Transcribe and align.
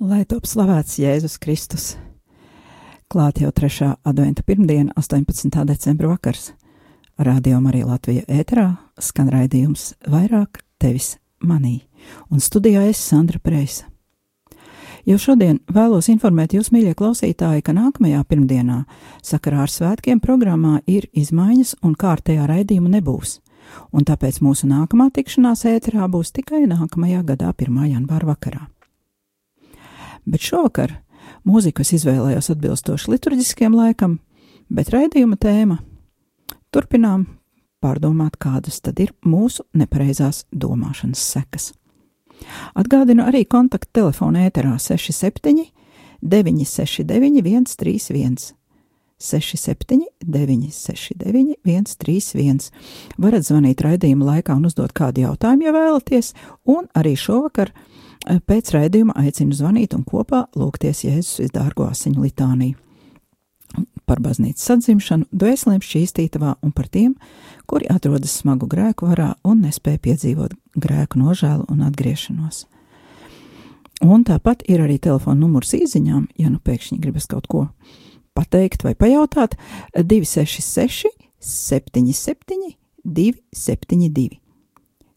Lai 0.00 0.22
top 0.24 0.46
slavēts 0.48 0.94
Jēzus 0.96 1.34
Kristus. 1.36 1.90
Klāt 3.12 3.42
jau 3.42 3.50
trešā 3.52 3.90
adventa 4.08 4.40
pirmdiena, 4.40 4.94
18. 4.96 5.52
decembra 5.68 6.08
vakars. 6.14 6.54
Radio 7.20 7.58
Marija 7.60 7.90
Latvija 7.90 8.24
ēterā 8.24 8.64
skan 8.96 9.28
raidījums 9.28 9.90
vairāk 10.08 10.62
tevis 10.80 11.18
manī, 11.44 11.82
un 12.32 12.40
studijā 12.40 12.86
es 12.88 12.96
Sandra 12.96 13.42
Preisa. 13.44 13.90
Jau 15.04 15.18
šodien 15.20 15.60
vēlos 15.68 16.08
informēt 16.08 16.56
jūs, 16.56 16.72
mīļie 16.72 16.96
klausītāji, 16.96 17.60
ka 17.60 17.76
nākamajā 17.76 18.24
pirmdienā 18.24 18.86
sakarā 19.20 19.66
ar 19.68 19.76
svētkiem 19.76 20.24
programmā 20.24 20.78
ir 20.88 21.10
izmaiņas 21.12 21.76
un 21.84 21.92
kārtējā 21.92 22.48
raidījuma 22.48 22.96
nebūs, 22.96 23.42
un 23.92 24.08
tāpēc 24.08 24.40
mūsu 24.40 24.64
nākamā 24.72 25.12
tikšanās 25.12 25.68
ēterā 25.76 26.08
būs 26.08 26.32
tikai 26.40 26.64
nākamajā 26.72 27.20
gadā 27.34 27.52
1. 27.52 27.82
janvāra 27.92 28.32
vakarā. 28.32 28.70
Bet 30.30 30.44
šovakar 30.46 30.94
mūziku 31.48 31.82
es 31.82 31.94
izvēlējos 31.98 32.52
atbilstoši 32.54 33.10
liturģiskiem 33.14 33.74
laikam, 33.74 34.18
bet 34.70 34.92
raidījuma 34.94 35.38
tēma- 35.40 35.80
turpinām 36.72 37.26
pārdomāt, 37.82 38.38
kādas 38.38 38.80
tad 38.80 39.00
ir 39.00 39.12
mūsu 39.24 39.64
nepareizās 39.74 40.44
domāšanas 40.52 41.18
sekas. 41.18 41.72
Atgādinu 42.74 43.26
arī 43.26 43.44
kontaktu 43.44 43.90
telefonu 43.92 44.38
ēterā 44.38 44.78
67 44.78 45.66
969 46.22 47.42
131. 47.76 48.54
67, 49.20 50.06
969, 50.24 51.56
131. 51.64 52.70
Varat 53.20 53.44
zvanīt 53.44 53.82
raidījuma 53.84 54.30
laikā 54.30 54.56
un 54.56 54.64
uzdot 54.64 54.94
kādu 54.96 55.26
jautājumu, 55.26 55.66
ja 55.66 55.74
vēlaties, 55.76 56.32
un 56.64 56.88
arī 56.96 57.12
šovakar 57.20 57.68
eh, 57.68 58.00
pēc 58.26 58.74
raidījuma 58.76 59.16
aicinu 59.20 59.56
zvanīt 59.56 59.96
un 59.96 60.04
kopā 60.04 60.46
lūgties 60.58 61.04
Jēzus 61.06 61.40
izdārgo 61.46 61.88
asiņu 61.90 62.26
litāniju 62.26 62.78
par 64.10 64.18
baznīcas 64.24 64.66
atzimšanu, 64.74 65.28
dvēselēm 65.30 65.82
šķīstītavā 65.84 66.56
un 66.66 66.72
par 66.74 66.88
tiem, 66.90 67.14
kuri 67.70 67.86
atrodas 67.92 68.34
smagu 68.40 68.66
grēku 68.70 69.06
varā 69.06 69.36
un 69.46 69.62
nespēja 69.62 70.02
piedzīvot 70.02 70.56
grēku 70.74 71.20
nožēlu 71.20 71.68
un 71.70 71.84
atgriešanos. 71.86 72.64
Un 74.02 74.24
tāpat 74.26 74.64
ir 74.72 74.82
arī 74.82 74.96
telefona 74.98 75.38
numurs 75.38 75.74
īsiņām, 75.76 76.30
ja 76.40 76.50
nu 76.50 76.58
pēkšņi 76.64 76.98
gribas 77.04 77.28
kaut 77.30 77.46
ko 77.52 77.66
pateikt 78.34 78.82
vai 78.86 78.96
pajautāt, 78.98 79.54
266, 79.94 81.12
77, 81.38 82.74
272. 83.04 84.40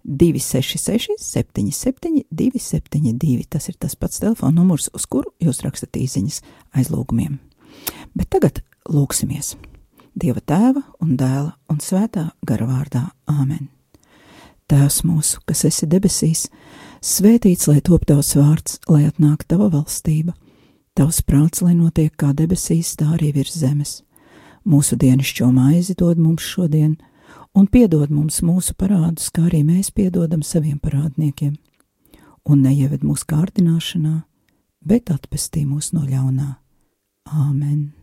266, 0.04 1.16
77, 1.18 2.26
272. 2.30 3.48
Tas 3.50 3.70
ir 3.70 3.78
tas 3.80 3.96
pats 3.96 4.20
telefona 4.20 4.60
numurs, 4.60 4.90
uz 4.94 5.06
kuru 5.08 5.32
jūs 5.42 5.64
rakstat 5.64 5.96
īsiņas 6.00 6.42
aizlūgumiem. 6.76 7.40
Bet 8.16 8.30
tagad 8.34 8.62
lūksimies! 8.92 9.56
Dieva 10.14 10.44
tēva 10.46 10.84
un 11.02 11.16
dēla 11.18 11.56
un 11.72 11.80
svētā 11.82 12.28
gara 12.46 12.68
vārdā 12.70 13.08
Āmen. 13.26 13.72
Tēvs 14.70 15.02
mūsu, 15.08 15.40
kas 15.48 15.64
esi 15.66 15.88
debesīs, 15.90 16.46
svētīts 17.02 17.66
lai 17.68 17.80
top 17.82 18.06
tavs 18.06 18.36
vārds, 18.38 18.78
lai 18.88 19.08
atnāktu 19.08 19.50
tava 19.56 19.72
valstība, 19.74 20.36
tavs 20.94 21.24
prāts, 21.26 21.64
lai 21.66 21.74
notiek 21.74 22.14
kā 22.16 22.30
debesīs, 22.38 22.94
tā 23.00 23.10
arī 23.16 23.32
virs 23.34 23.58
zemes. 23.58 24.04
Mūsu 24.64 24.96
dienascho 25.02 25.50
maizi 25.52 25.96
dod 25.98 26.22
mums 26.22 26.46
šodien, 26.46 26.94
un 26.94 27.13
piedod 27.74 28.12
mums 28.14 28.42
mūsu 28.46 28.76
parādus, 28.78 29.32
kā 29.34 29.48
arī 29.48 29.64
mēs 29.66 29.90
piedodam 29.94 30.44
saviem 30.46 30.78
parādniekiem. 30.78 31.56
Un 32.46 32.62
neieved 32.66 33.02
mūsu 33.08 33.26
kārdināšanā, 33.30 34.14
bet 34.86 35.10
atpestī 35.14 35.66
mūs 35.66 35.94
no 35.96 36.06
ļaunā. 36.06 36.52
Āmen! 37.34 37.94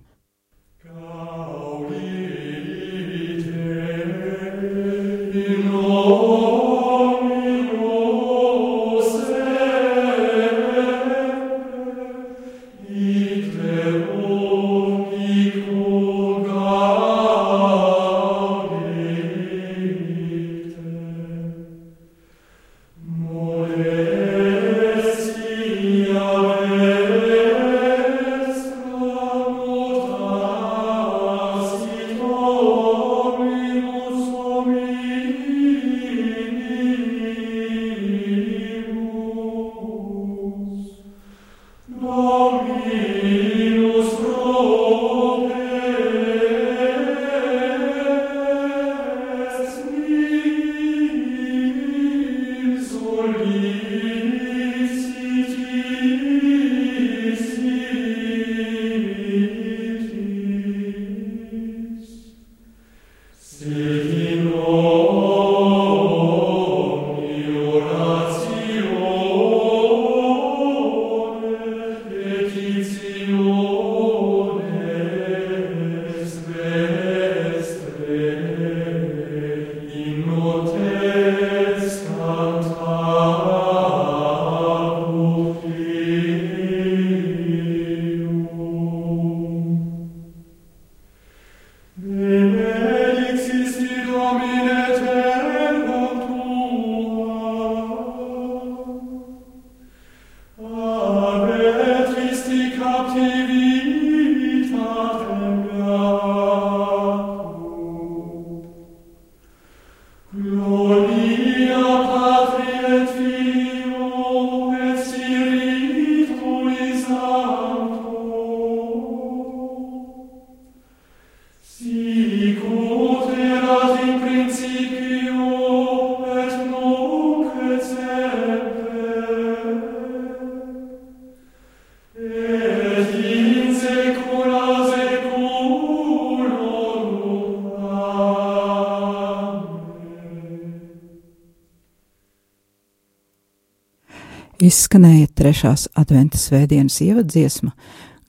Izskanēja 144.70 145.26
trešās 145.34 145.88
adventas 145.99 146.44
svētdienas 146.46 147.00
ievadziesma 147.02 147.72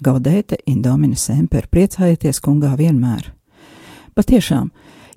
Gaudēte 0.01 0.57
Indomine 0.65 1.17
Semper, 1.19 1.67
priecājieties 1.69 2.39
kungā 2.41 2.71
vienmēr. 2.79 3.27
Patiešām, 4.17 4.71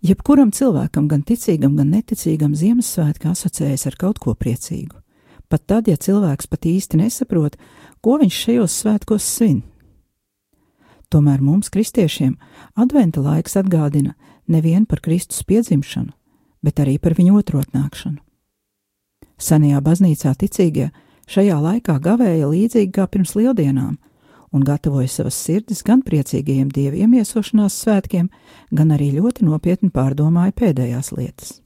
jebkuram 0.04 0.50
cilvēkam, 0.52 1.06
gan 1.08 1.22
ticīgam, 1.24 1.78
gan 1.78 1.94
neticīgam, 1.94 2.52
Ziemassvētki 2.58 3.30
asociējas 3.30 3.86
ar 3.88 3.96
kaut 4.02 4.20
ko 4.20 4.34
priecīgu. 4.36 4.98
Pat 5.48 5.64
tad, 5.70 5.88
ja 5.88 5.96
cilvēks 5.96 6.50
pat 6.50 6.68
īsti 6.68 7.00
nesaprot, 7.00 7.56
ko 8.04 8.18
viņš 8.20 8.40
šajos 8.42 8.76
svētkos 8.82 9.30
svin. 9.38 9.62
Tomēr 11.08 11.40
mums, 11.40 11.72
kristiešiem, 11.72 12.34
adventa 12.76 13.22
laiks 13.24 13.56
atgādina 13.62 14.12
nevien 14.44 14.84
par 14.84 15.00
Kristus 15.00 15.40
piedzimšanu, 15.48 16.12
bet 16.60 16.84
arī 16.84 16.98
par 16.98 17.16
viņu 17.16 17.40
otrotnākšanu. 17.40 18.20
Senajā 19.40 19.80
baznīcā 19.88 20.36
ticīgie 20.44 20.90
Šajā 21.30 21.56
laikā 21.60 21.98
gavēja 22.04 22.50
līdzīgi 22.50 22.92
kā 22.92 23.06
pirms 23.08 23.34
lieldienām 23.38 23.96
un 24.54 24.62
gatavoja 24.62 25.08
savas 25.10 25.38
sirdis 25.40 25.82
gan 25.82 26.04
priecīgajiem 26.06 26.68
dievu 26.70 27.00
iemiesošanās 27.02 27.74
svētkiem, 27.82 28.28
gan 28.70 28.92
arī 28.94 29.10
ļoti 29.16 29.48
nopietni 29.48 29.90
pārdomāja 29.90 30.54
pēdējās 30.54 31.10
lietas. 31.16 31.56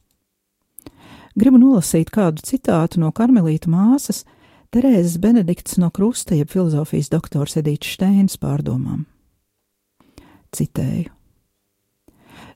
Gribu 1.38 1.60
nolasīt 1.60 2.10
kādu 2.10 2.43
citātu 2.43 3.02
no 3.02 3.12
karmelīta 3.12 3.70
māsas 3.70 4.25
Terēzes 4.72 5.16
Benedikts 5.20 5.78
no 5.81 5.88
Krusta, 5.94 6.34
jeb 6.37 6.50
filozofijas 6.52 7.12
doktors 7.12 7.56
Edīts 7.60 7.93
Steins 7.94 8.37
pārdomām. 8.40 9.06
Citēju: 10.52 11.12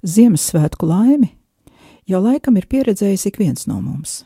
Ziemassvētku 0.02 0.88
laimi 0.88 1.31
jau 2.08 2.20
laikam 2.25 2.56
ir 2.60 2.69
pieredzējis 2.69 3.28
ik 3.31 3.40
viens 3.40 3.69
no 3.69 3.81
mums. 3.81 4.22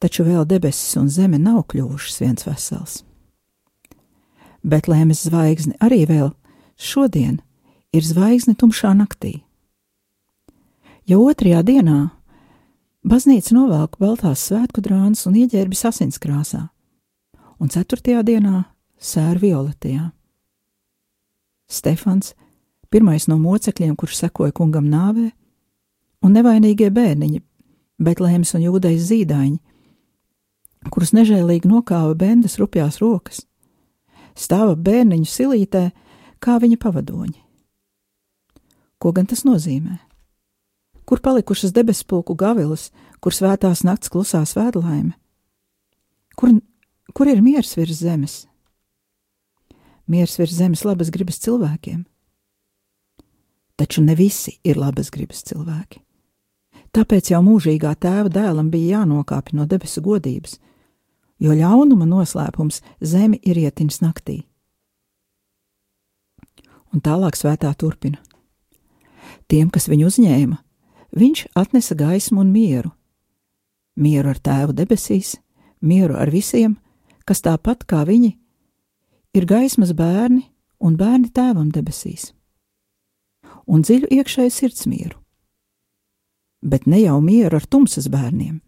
Taču 0.00 0.24
vēl 0.24 0.46
debesis 0.48 0.96
un 0.96 1.10
zeme 1.12 1.38
nav 1.38 1.66
kļuvušas 1.68 2.20
viens 2.22 2.46
vesels. 2.48 3.02
Betlēmes 4.64 5.26
zvaigzne 5.28 5.76
arī 5.80 6.06
vēl 6.08 6.32
šodien 6.80 7.40
ir 7.92 8.04
zvaigzne 8.04 8.56
tumšā 8.56 8.94
naktī. 8.96 9.42
Jau 11.08 11.20
otrajā 11.26 11.62
dienā 11.66 12.00
Baznīca 13.00 13.54
novelk 13.56 13.96
baltās 13.96 14.42
svētku 14.44 14.82
drānas 14.84 15.24
un 15.24 15.38
ieģērbjas 15.40 15.86
asinskrāsā, 15.88 16.66
un 17.56 17.70
ceturtajā 17.72 18.20
dienā 18.28 18.66
sēra 19.00 19.40
violetajā. 19.40 20.10
Stefans, 21.64 22.34
pirmais 22.92 23.24
no 23.30 23.38
mocekļiem, 23.40 23.94
kurš 23.96 24.18
sekoja 24.18 24.52
kungam 24.52 24.90
nāvē, 24.92 25.30
un 26.20 26.36
nevainīgie 26.36 26.90
bērniņi, 26.92 27.40
Betlēmas 28.00 28.52
un 28.56 28.66
Jūdejas 28.66 29.08
zīdaiņi, 29.08 29.58
kurus 30.88 31.12
nežēlīgi 31.12 31.68
nokāva 31.68 32.14
bendas 32.16 32.56
rupjās 32.56 33.02
rokas, 33.02 33.44
stāva 34.32 34.78
bērniņu 34.78 35.28
silītē 35.28 35.90
kā 36.40 36.56
viņa 36.62 36.80
pavadoņi. 36.80 37.40
Ko 39.00 39.12
gan 39.16 39.28
tas 39.28 39.44
nozīmē? 39.44 39.98
kur 41.10 41.20
palikušas 41.20 41.72
debesspulku 41.74 42.36
gavilas, 42.38 42.92
kur 43.18 43.34
svētās 43.34 43.80
nakts 43.82 44.12
klusā 44.14 44.44
svētlaime? 44.46 45.16
Kur, 46.38 46.52
kur 47.10 47.26
ir 47.26 47.40
miers 47.42 47.74
virs 47.74 47.98
zemes? 47.98 48.34
Miers 50.06 50.36
virs 50.38 50.54
zemes 50.54 50.84
labas 50.86 51.10
gribas 51.10 51.42
cilvēkiem. 51.42 52.04
Taču 53.74 54.04
ne 54.06 54.14
visi 54.14 54.54
ir 54.62 54.78
labas 54.78 55.10
gribas 55.10 55.42
cilvēki. 55.50 55.98
Tāpēc 56.94 57.32
jau 57.34 57.42
mūžīgā 57.42 57.96
tēva 57.98 58.30
dēlam 58.30 58.70
bija 58.70 59.00
jānokāpj 59.00 59.58
no 59.58 59.66
debesu 59.66 60.04
godības, 60.06 60.60
jo 61.40 61.56
ļaunuma 61.56 62.06
noslēpums 62.06 62.80
zemi 63.00 63.40
ir 63.42 63.58
ietins 63.58 64.00
naktī. 64.04 64.42
Un 66.92 67.02
tālāk 67.02 67.38
svētā 67.38 67.70
turpina. 67.78 68.18
Tiem, 69.50 69.70
kas 69.70 69.88
viņu 69.90 70.08
uzņēma, 70.10 70.58
viņš 71.16 71.46
atnesa 71.58 71.96
gaismu 71.98 72.42
un 72.44 72.52
mieru. 72.54 72.90
Mieru 73.96 74.30
ar 74.32 74.38
tēvu 74.38 74.74
debesīs, 74.76 75.36
mieru 75.80 76.16
ar 76.18 76.30
visiem, 76.30 76.76
kas 77.26 77.42
tāpat 77.46 77.84
kā 77.88 78.04
viņi 78.06 78.34
ir 79.34 79.46
gaismas 79.46 79.92
bērni 79.94 80.44
un 80.80 80.96
bērni 80.98 81.30
tēvam 81.34 81.70
debesīs, 81.74 82.30
un 83.66 83.84
dziļu 83.84 84.10
iekšēju 84.10 84.54
sirdsmieru. 84.54 85.18
Bet 86.60 86.86
ne 86.86 87.00
jau 87.00 87.20
mieru 87.24 87.56
ar 87.56 87.66
tumsas 87.66 88.10
bērniem. 88.12 88.60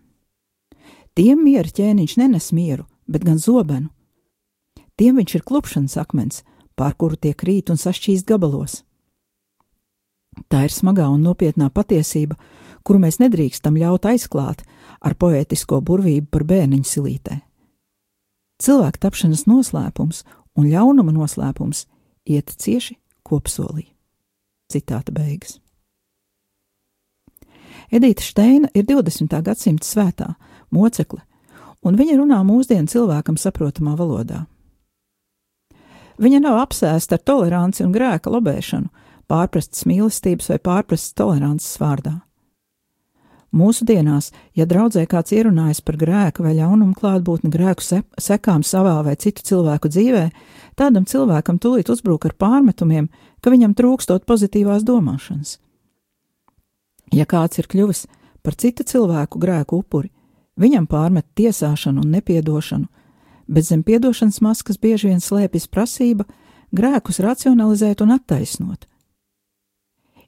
Tiem 1.18 1.42
miera 1.44 1.68
ķēniņš 1.68 2.14
nenes 2.20 2.52
mieru, 2.56 2.86
bet 3.04 3.26
gan 3.26 3.36
zobenu. 3.40 3.90
Tiem 4.96 5.18
viņš 5.20 5.34
ir 5.36 5.44
klupšanas 5.44 5.98
akmens, 6.00 6.40
pār 6.76 6.94
kuru 6.96 7.18
tiek 7.20 7.36
rīt 7.44 7.72
un 7.72 7.80
sašķīst 7.80 8.28
gabalos. 8.28 8.80
Tā 10.48 10.64
ir 10.64 10.72
smagā 10.72 11.10
un 11.12 11.20
nopietnā 11.26 11.68
patiesība, 11.68 12.38
kuru 12.82 13.02
mēs 13.04 13.20
nedrīkstam 13.20 13.76
ļaut 13.76 14.08
aizklāt 14.08 14.64
ar 15.04 15.16
poētisko 15.20 15.82
burvību 15.84 16.30
par 16.32 16.46
bērniņu 16.48 16.88
silītē. 16.88 17.40
Cilvēka 18.62 19.04
tapšanas 19.04 19.44
noslēpums 19.50 20.22
un 20.56 20.70
ļaunuma 20.70 21.12
noslēpums 21.12 21.84
iet 22.24 22.54
cieši 22.56 22.96
kopsolī. 23.26 23.90
Citāta 24.72 25.12
beigas. 25.12 25.58
Edita 27.92 28.24
Steina 28.24 28.70
ir 28.72 28.86
20. 28.88 29.34
gadsimta 29.44 29.84
svētā 29.84 30.30
mocekle, 30.72 31.22
un 31.82 31.98
viņa 31.98 32.18
runā 32.20 32.40
mūsdienu 32.46 32.90
cilvēkam 32.90 33.38
saprotamā 33.40 33.94
valodā. 33.98 34.46
Viņa 36.22 36.42
nav 36.44 36.58
apsēsta 36.62 37.16
ar 37.18 37.24
toleranci 37.26 37.84
un 37.86 37.94
grēka 37.94 38.30
lobēšanu, 38.30 38.90
pārprastas 39.30 39.86
mīlestības 39.88 40.52
vai 40.52 40.60
pārprastas 40.62 41.16
tolerances 41.18 41.80
vārdā. 41.80 42.20
Mūsdienās, 43.52 44.30
ja 44.56 44.64
draudzē 44.64 45.02
kāds 45.04 45.34
ierunājas 45.36 45.82
par 45.84 45.98
grēku 46.00 46.44
vai 46.44 46.54
ļaunumu 46.56 46.96
klātbūtni 46.96 47.50
grēku 47.52 47.84
se 47.84 47.98
sekām 48.16 48.62
savā 48.64 48.94
vai 49.04 49.12
citu 49.20 49.44
cilvēku 49.44 49.90
dzīvē, 49.92 50.22
tādam 50.80 51.04
cilvēkam 51.04 51.58
tūlīt 51.60 51.90
uzbruk 51.92 52.24
ar 52.30 52.32
pārmetumiem, 52.40 53.10
ka 53.44 53.52
viņam 53.52 53.74
trūkstot 53.76 54.24
pozitīvās 54.24 54.86
domāšanas. 54.88 55.58
Ja 57.12 57.28
kāds 57.28 57.60
ir 57.60 57.68
kļuvis 57.68 58.06
par 58.40 58.56
citu 58.56 58.88
cilvēku 58.88 59.42
grēku 59.42 59.82
upuri, 59.82 60.08
viņam 60.60 60.86
pārmet 60.86 61.26
tiesāšanu 61.38 62.04
un 62.04 62.14
nepiedošanu, 62.18 62.88
bet 63.48 63.68
zem 63.68 63.82
piedošanas 63.82 64.40
maskas 64.40 64.78
bieži 64.78 65.10
vien 65.10 65.20
slēpjas 65.20 65.68
prasība 65.68 66.28
grēkus 66.72 67.20
racionalizēt 67.20 68.00
un 68.04 68.14
attaisnot, 68.16 68.86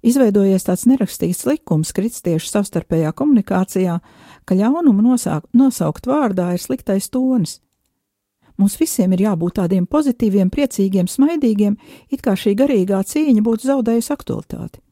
Izveidojies 0.04 0.66
tāds 0.66 0.84
nerakstīts 0.84 1.46
likums 1.48 1.94
kristiešu 1.96 2.50
savstarpējā 2.50 3.14
komunikācijā, 3.16 3.94
ka 4.44 4.56
ļaunumu 4.58 5.00
nosāk, 5.00 5.46
nosaukt 5.56 6.04
vārdā 6.10 6.50
ir 6.52 6.60
sliktais 6.60 7.08
tonis. 7.08 7.62
Mums 8.60 8.76
visiem 8.78 9.14
ir 9.16 9.24
jābūt 9.24 9.56
tādiem 9.56 9.86
pozitīviem, 9.88 10.50
priecīgiem, 10.52 11.08
smaidīgiem, 11.08 11.78
it 12.12 12.20
kā 12.22 12.36
šī 12.36 12.52
garīgā 12.60 13.00
cīņa 13.00 13.42
būtu 13.42 13.70
zaudējusi 13.70 14.12
aktualitāti. 14.12 14.82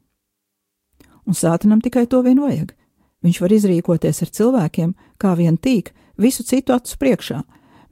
Un 1.28 1.37
sātanam 1.37 1.85
tikai 1.85 2.06
to 2.08 2.23
vien 2.25 2.40
vajag. 2.40 2.73
Viņš 3.22 3.40
var 3.42 3.54
izrīkoties 3.54 4.22
ar 4.24 4.30
cilvēkiem, 4.38 4.94
kā 5.19 5.34
vien 5.38 5.58
tīk, 5.58 5.92
visu 6.19 6.42
citu 6.42 6.74
acu 6.74 6.98
priekšā, 6.98 7.42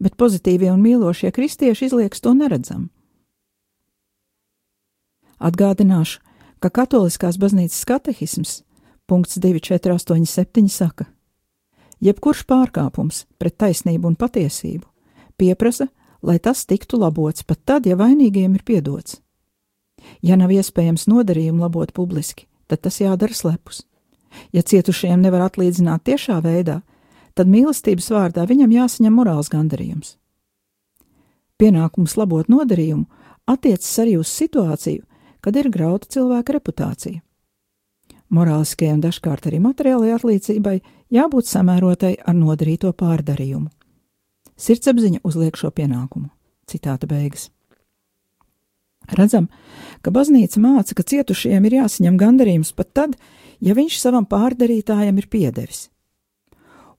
bet 0.03 0.19
pozitīvie 0.19 0.73
un 0.73 0.83
mīlošie 0.83 1.31
kristieši 1.31 1.91
izlieks 1.91 2.21
to 2.25 2.35
neredzam. 2.35 2.89
Atgādināšu, 5.41 6.21
ka 6.61 6.69
Katoliskās 6.69 7.39
baznīcas 7.41 7.87
katehisms 7.89 8.61
punkts 9.09 9.39
2487 9.41 10.69
saka: 10.69 11.07
Jebkurš 12.01 12.45
pārkāpums 12.49 13.25
pret 13.39 13.57
taisnību 13.57 14.13
un 14.13 14.17
patiesību 14.17 14.87
pieprasa, 15.41 15.89
lai 16.23 16.39
tas 16.39 16.67
tiktu 16.69 17.01
labots 17.01 17.47
pat 17.49 17.61
tad, 17.65 17.87
ja 17.89 17.97
vainīgiem 17.97 18.59
ir 18.59 18.65
piedots. 18.65 19.21
Ja 20.25 20.37
nav 20.37 20.53
iespējams 20.53 21.09
nodarījumu 21.09 21.65
labot 21.65 21.93
publiski, 21.97 22.47
tad 22.69 22.85
tas 22.85 23.01
jādara 23.01 23.37
slepus. 23.37 23.85
Ja 24.53 24.63
cietušajiem 24.63 25.23
nevar 25.23 25.47
atlīdzināt 25.49 26.05
tiešā 26.09 26.41
veidā, 26.45 26.81
tad 27.35 27.51
mīlestības 27.51 28.11
vārdā 28.13 28.47
viņam 28.49 28.75
jāsaņem 28.75 29.17
morāls 29.17 29.51
gandarījums. 29.53 30.17
Pienākums 31.61 32.17
labot 32.17 32.49
nodarījumu 32.49 33.07
attiecas 33.51 33.99
arī 34.03 34.17
uz 34.21 34.31
situāciju, 34.33 35.05
kad 35.41 35.57
ir 35.57 35.71
grauta 35.73 36.09
cilvēka 36.09 36.57
reputācija. 36.57 37.21
Morāliskajai 38.31 38.95
un 38.95 39.03
dažkārt 39.03 39.49
arī 39.51 39.59
materiālajai 39.63 40.17
atlīdzībai 40.17 40.77
jābūt 41.11 41.49
samērotai 41.51 42.15
ar 42.23 42.37
nodarīto 42.39 42.93
pārdarījumu. 42.95 43.67
Sirdsapziņa 44.61 45.25
uzliek 45.27 45.57
šo 45.59 45.73
pienākumu. 45.75 46.29
Citāta 46.71 47.09
beigas. 47.11 47.49
Redzam, 49.11 49.49
ka 50.05 50.13
baznīca 50.15 50.61
māca, 50.63 50.95
ka 50.95 51.03
cietušajiem 51.03 51.67
ir 51.67 51.79
jāsaņem 51.81 52.19
gandarījums 52.21 52.71
pat 52.77 52.93
tad, 52.95 53.17
ja 53.61 53.77
viņš 53.77 54.01
savam 54.01 54.27
pārdarītājam 54.27 55.19
ir 55.19 55.31
piedevis. 55.31 55.89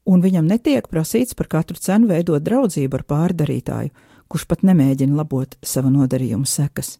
Un 0.05 0.23
viņam 0.23 0.47
netiek 0.49 0.87
prasīts 0.89 1.37
par 1.37 1.47
katru 1.51 1.77
cenu 1.77 2.09
veidot 2.09 2.41
draudzību 2.41 2.97
ar 2.97 3.05
pārdarītāju, 3.05 3.93
kurš 4.31 4.47
pat 4.49 4.63
nemēģina 4.65 5.17
labot 5.19 5.57
savu 5.61 5.91
nodarījumu 5.93 6.47
sekas 6.49 6.95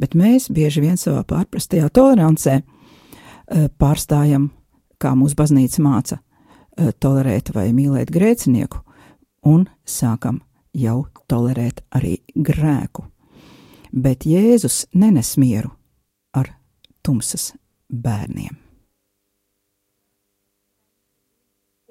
bet 0.00 0.14
mēs 0.18 0.48
bieži 0.52 0.82
vien 0.84 0.98
savā 1.00 1.22
pārprastajā 1.28 1.88
tolerancē 1.94 2.58
eh, 2.60 3.68
pārstājam, 3.78 4.50
kā 4.98 5.14
mūsu 5.18 5.38
baznīca 5.38 5.84
māca, 5.84 6.18
eh, 6.76 6.92
tolerēt 7.00 7.54
vai 7.54 7.70
mīlēt 7.76 8.12
grēcinieku, 8.14 8.82
un 9.50 9.68
sākam 9.86 10.42
jau 10.74 11.04
tolerēt 11.30 11.84
arī 11.94 12.18
grēku. 12.34 13.06
Bet 13.94 14.26
Jēzus 14.26 14.84
nenes 14.94 15.36
mieru 15.38 15.70
ar 16.34 16.50
tumsas 17.06 17.52
bērniem. 17.88 18.63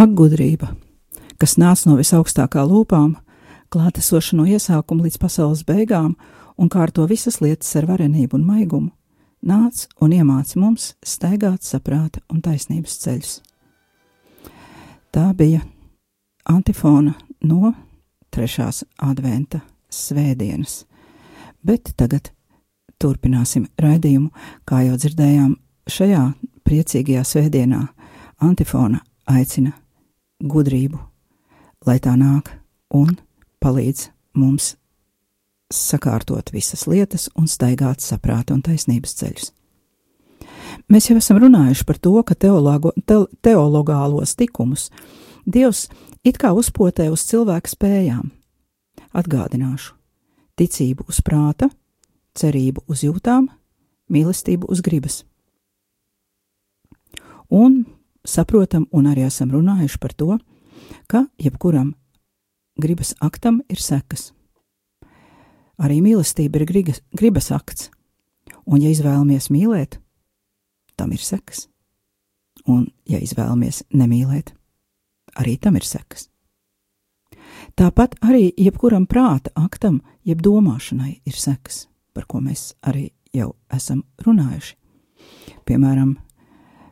Ak, 0.05 0.12
gudrība, 0.13 0.67
kas 1.41 1.55
nāca 1.57 1.89
no 1.89 1.95
visaugstākā 1.97 2.62
lūpām, 2.69 3.15
klātesoša 3.74 4.35
no 4.38 4.43
iesākuma 4.45 5.01
līdz 5.07 5.15
pasaules 5.17 5.63
beigām 5.65 6.12
un 6.62 6.67
kārto 6.69 7.07
visas 7.09 7.39
lietas 7.41 7.71
ar 7.79 7.88
varenību 7.89 8.38
un 8.38 8.43
maigumu, 8.45 8.91
nāc 9.41 9.88
un 10.05 10.12
iemāci 10.13 10.59
mums 10.62 10.91
staigāt 11.01 11.65
saprāta 11.65 12.21
un 12.29 12.43
taisnības 12.45 13.00
ceļus. 13.01 13.31
Tā 15.09 15.24
bija 15.39 15.63
antifona 16.53 17.15
no 17.41 17.71
trešās 18.29 18.83
adventa 19.01 19.63
svētdienas, 19.89 20.83
bet 21.65 21.95
tagad 21.97 22.29
turpināsim 23.01 23.65
raidījumu, 23.81 24.29
kā 24.69 24.83
jau 24.85 25.01
dzirdējām 25.01 25.57
šajā 25.89 26.27
priecīgajā 26.62 27.25
svētdienā. 27.25 27.81
Antifona 28.45 29.01
aicina 29.25 29.74
gudrību, 30.44 31.00
lai 31.86 32.00
tā 32.00 32.15
nāk 32.20 32.51
un 32.94 33.15
palīdz 33.63 34.10
mums 34.36 34.75
sakārtot 35.74 36.51
visas 36.54 36.86
lietas 36.88 37.30
un 37.36 37.48
staigāt 37.50 38.04
saprāta 38.04 38.54
un 38.54 38.63
taisnības 38.65 39.15
ceļus. 39.20 39.51
Mēs 40.92 41.10
jau 41.10 41.18
esam 41.18 41.39
runājuši 41.42 41.86
par 41.88 41.98
to, 41.98 42.13
ka 42.24 42.36
teologo, 42.36 42.92
te, 43.08 43.22
teologālos 43.42 44.36
tikumus 44.36 44.89
Dievs 45.46 45.86
it 46.25 46.39
kā 46.42 46.50
uzpotē 46.58 47.06
uz 47.13 47.22
cilvēka 47.30 47.70
spējām. 47.70 48.32
Atgādināšu- 49.13 49.94
ticību 50.58 51.06
uz 51.08 51.22
prāta, 51.22 51.70
cerību 52.34 52.82
uz 52.89 53.04
jūtām, 53.06 53.48
mīlestību 54.10 54.65
uz 54.68 54.82
gribas. 54.82 55.24
Un 57.50 57.86
saprotam 58.25 58.88
un 58.91 59.08
arī 59.10 59.25
esam 59.27 59.51
runājuši 59.53 60.00
par 60.01 60.13
to, 60.13 60.38
ka 61.08 61.25
jebkuram 61.41 61.94
gribas 62.82 63.13
aktam 63.22 63.62
ir 63.70 63.82
sekas. 63.82 64.32
Arī 65.77 66.00
mīlestība 66.03 66.62
ir 66.62 66.67
gribas, 66.70 67.01
gribas 67.12 67.51
akts, 67.51 67.89
un 68.65 68.82
ja 68.82 68.91
izvēlamies 68.91 69.50
mīlēt, 69.51 70.00
tam 70.96 71.12
ir 71.12 71.24
sekas. 71.24 71.67
Un, 72.65 72.88
ja 73.05 73.20
izvēlamies 73.22 73.84
nemīlēt, 73.94 74.53
arī 75.38 75.58
tam 75.62 75.75
ir 75.75 75.86
sekas. 75.86 76.29
Tāpat 77.75 78.15
arī 78.24 78.53
jebkuram 78.58 79.05
prāta 79.05 79.51
aktam, 79.60 80.00
jeb 80.24 80.41
domāšanai 80.41 81.20
ir 81.27 81.36
sekas, 81.38 81.86
par 82.15 82.25
ko 82.25 82.39
mēs 82.41 82.74
arī 82.82 83.10
jau 83.36 83.51
esam 83.74 84.05
runājuši. 84.24 84.77
Piemēram, 85.67 86.15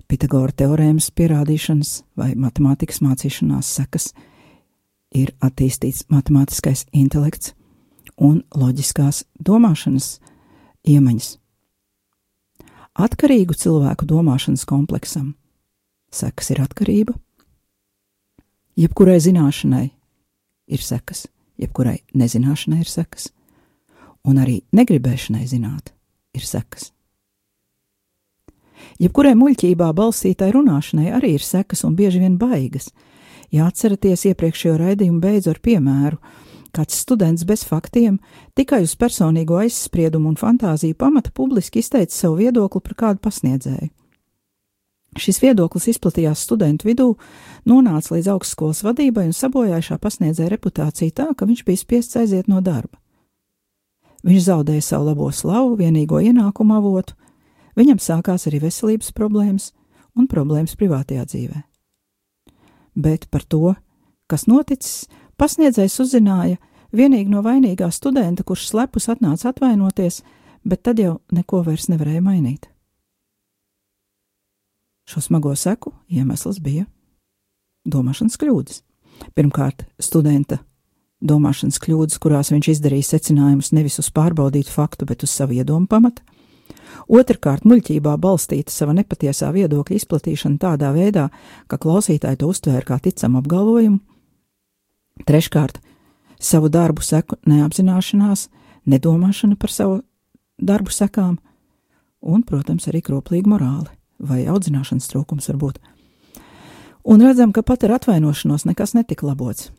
Pitagora 0.08 0.52
teorēmas 0.52 1.10
pierādīšanas 1.16 2.04
vai 2.20 2.34
matemātikas 2.38 3.02
mācīšanās 3.02 3.70
sekas 3.78 4.12
ir 5.16 5.32
attīstīts 5.42 6.06
matemātiskais 6.12 6.86
intelekts 6.92 7.54
un 8.18 8.42
loģiskās 8.56 9.24
domāšanas 9.40 10.18
iemaņas. 10.90 11.38
Atkarīgu 12.94 13.56
cilvēku 13.58 14.06
domāšanas 14.06 14.68
kompleksam 14.70 15.34
sekas 16.14 16.52
ir 16.54 16.62
atkarība, 16.62 17.16
jebkurai 18.78 19.18
zināšanai 19.24 19.88
ir 20.74 20.84
sekas, 20.84 21.26
jebkurai 21.58 22.04
nezināšanai 22.14 22.84
ir 22.84 22.92
sekas, 22.92 23.32
un 24.30 24.38
arī 24.42 24.62
negribēšanai 24.78 25.48
zināt 25.50 25.90
ir 26.38 26.46
sekas. 26.46 26.93
Jebkurai 29.02 29.34
muļķībā 29.40 29.90
balstītai 29.98 30.52
runāšanai 30.54 31.10
arī 31.18 31.36
ir 31.38 31.44
sekas 31.46 31.84
un 31.88 31.96
bieži 31.98 32.22
vien 32.24 32.38
baigas. 32.42 32.92
Ja 33.54 33.68
atceraties 33.70 34.26
iepriekšējo 34.32 34.78
raidījumu 34.80 35.22
beidzu 35.22 35.52
ar 35.54 35.60
piemēru, 35.62 36.18
kāds 36.74 36.98
students 37.04 37.46
bez 37.46 37.66
faktiem, 37.70 38.18
tikai 38.58 38.82
uz 38.86 38.96
personīgo 38.98 39.60
aizspriedumu 39.62 40.32
un 40.32 40.40
fantāziju 40.40 40.98
pamata 40.98 41.34
publiski 41.34 41.84
izteica 41.84 42.16
savu 42.16 42.40
viedokli 42.42 42.82
par 42.82 42.98
kādu 42.98 43.22
pasniedzēju. 43.28 43.92
Šis 45.14 45.38
viedoklis 45.44 45.86
izplatījās 45.92 46.42
studentu 46.42 46.88
vidū, 46.90 47.12
nonāca 47.70 48.16
līdz 48.16 48.32
augstskolas 48.34 48.82
vadībai 48.86 49.28
un 49.30 49.36
sabojāja 49.38 49.92
šā 49.92 49.98
pasniedzēja 50.02 50.50
reputāciju 50.56 51.14
tā, 51.14 51.28
ka 51.38 51.46
viņš 51.46 51.62
bija 51.68 51.82
spiests 51.82 52.18
aiziet 52.18 52.50
no 52.50 52.64
darba. 52.66 52.98
Viņš 54.26 54.48
zaudēja 54.48 54.82
savu 54.88 55.12
labo 55.12 55.30
slavu, 55.36 55.76
vienīgo 55.78 56.22
ienākumu 56.24 56.78
avotu, 56.80 57.14
Viņam 57.78 58.02
sākās 58.02 58.48
arī 58.50 58.62
veselības 58.64 59.14
problēmas 59.18 59.72
un 60.18 60.28
problēmas 60.30 60.76
privātajā 60.78 61.26
dzīvē. 61.26 61.64
Bet 62.94 63.26
par 63.34 63.46
to, 63.50 63.74
kas 64.30 64.46
noticis, 64.46 65.08
pasniedzējs 65.42 66.00
uzzināja 66.04 66.60
vienīgi 66.94 67.34
no 67.34 67.42
vainīgā 67.46 67.90
studenta, 67.92 68.46
kurš 68.46 68.70
slepus 68.70 69.10
atnāca 69.10 69.50
atvainoties, 69.50 70.22
bet 70.64 70.84
tad 70.86 71.02
jau 71.02 71.18
neko 71.34 71.64
vairs 71.66 71.90
nevarēja 71.90 72.22
mainīt. 72.22 72.70
Šo 75.10 75.20
smago 75.26 75.52
seku 75.60 75.92
iemesls 76.08 76.62
bija 76.64 76.86
domāšanas 77.84 78.38
kļūdas. 78.40 78.84
Pirmkārt, 79.36 79.84
studenta 80.00 80.62
domāšanas 81.24 81.80
kļūdas, 81.84 82.20
kurās 82.24 82.52
viņš 82.54 82.70
izdarīja 82.76 83.10
secinājumus 83.14 83.74
nevis 83.76 84.00
uz 84.00 84.10
pārbaudītu 84.16 84.72
faktu, 84.72 85.08
bet 85.10 85.26
uz 85.26 85.34
savu 85.34 85.58
iedomu 85.58 85.88
pamatu. 85.92 86.24
Otrakārt, 87.08 87.66
muļķībā 87.68 88.16
balstīta 88.22 88.72
sava 88.72 88.96
nepatiesā 88.98 89.52
viedokļa 89.56 89.98
izplatīšana 90.00 90.60
tādā 90.62 90.92
veidā, 90.96 91.30
ka 91.68 91.78
klausītāji 91.78 92.40
to 92.42 92.52
uztvēra 92.52 92.86
kā 92.88 93.00
ticamu 93.04 93.42
apgalvojumu. 93.42 94.00
Treškārt, 95.28 95.80
savu 96.40 96.70
darbu 96.74 97.04
seku 97.06 97.38
neapzināšanās, 97.48 98.48
nedomāšana 98.90 99.60
par 99.60 99.72
savu 99.72 100.02
darbu 100.58 100.92
sekām, 100.92 101.38
un, 102.22 102.44
protams, 102.48 102.88
arī 102.90 103.04
kroplīga 103.04 103.52
morāli 103.52 103.92
vai 104.24 104.44
audzināšanas 104.48 105.10
trūkums 105.12 105.50
varbūt. 105.52 105.80
Un 107.04 107.24
redzam, 107.24 107.52
ka 107.52 107.66
pat 107.68 107.84
ar 107.84 107.98
atvainošanos 107.98 108.64
nekas 108.70 108.94
netika 108.96 109.28
labots. 109.28 109.72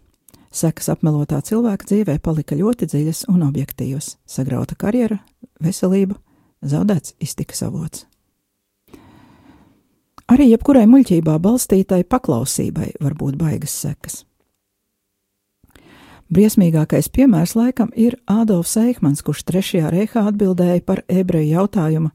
Sekas 0.54 0.90
apmelotā 0.92 1.40
cilvēka 1.42 1.88
dzīvē 1.88 2.18
palika 2.22 2.54
ļoti 2.54 2.86
dziļas 2.90 3.24
un 3.32 3.42
objektīvas- 3.46 4.16
sagrauta 4.36 4.76
karjera, 4.76 5.18
veselība, 5.60 6.14
zaudēts 6.64 7.14
iztikas 7.22 7.62
avots. 7.66 8.06
Arī 10.24 10.48
jebkurai 10.48 10.86
muļķībā 10.88 11.36
balstītai 11.44 12.04
paklausībai 12.08 12.94
var 13.04 13.16
būt 13.20 13.36
baigas 13.36 13.74
sekas. 13.84 14.22
Briesmīgākais 16.32 17.10
piemērs 17.12 17.52
laikam 17.54 17.90
ir 18.00 18.16
Ādolfs 18.30 18.78
Eikmans, 18.80 19.20
kurš 19.22 19.44
trešajā 19.44 19.90
reihā 19.92 20.24
atbildēja 20.30 20.80
par 20.86 21.02
ebreju 21.12 21.60
jautājuma 21.60 22.10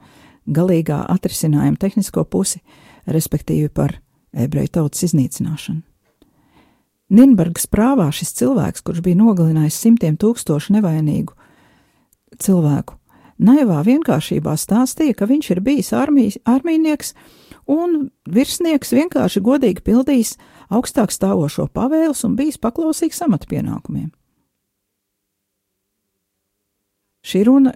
galīgā 0.49 1.03
atrisinājuma 1.13 1.77
tehnisko 1.77 2.25
pusi, 2.25 2.63
respektīvi 3.05 3.69
par 3.69 3.99
ebreju 4.33 4.73
tautas 4.79 5.05
iznīcināšanu. 5.07 5.85
Ninbergas 7.09 7.65
prāvā 7.69 8.09
šis 8.13 8.35
cilvēks, 8.37 8.83
kurš 8.85 9.01
bija 9.05 9.17
nogalinājis 9.17 9.77
simtiem 9.81 10.17
tūkstošu 10.21 10.75
nevainīgu 10.75 11.33
cilvēku, 12.41 12.98
naivā 13.39 13.81
vienkāršībā 13.87 14.55
stāstīja, 14.59 15.15
ka 15.15 15.27
viņš 15.29 15.51
ir 15.55 15.61
bijis 15.63 15.93
armijas, 15.95 16.37
armijnieks 16.45 17.13
un 17.69 18.09
virsnieks 18.29 18.93
vienkārši 18.95 19.41
godīgi 19.45 19.83
pildījis 19.85 20.35
augstāk 20.69 21.13
stāvošo 21.13 21.69
pavēles 21.73 22.23
un 22.27 22.35
bijis 22.39 22.59
paklausīgs 22.61 23.21
amatpienākumiem. 23.25 24.09
Šī 27.25 27.43
runa, 27.45 27.73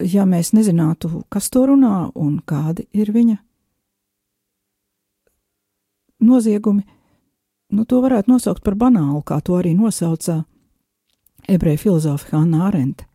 ja 0.00 0.24
mēs 0.28 0.52
nezinātu, 0.56 1.24
kas 1.28 1.50
to 1.52 1.66
runā 1.68 2.10
un 2.14 2.38
kādi 2.44 2.86
ir 2.96 3.12
viņa 3.12 3.36
noziegumi, 6.26 6.86
nu 7.76 7.84
to 7.84 8.00
varētu 8.02 8.32
nosaukt 8.32 8.64
par 8.64 8.74
banālu, 8.78 9.20
kā 9.22 9.40
to 9.44 9.58
arī 9.58 9.74
nosauca 9.76 10.44
ebreju 11.48 11.84
filozofa 11.84 12.32
Hanna 12.32 12.66
Arente. 12.70 13.06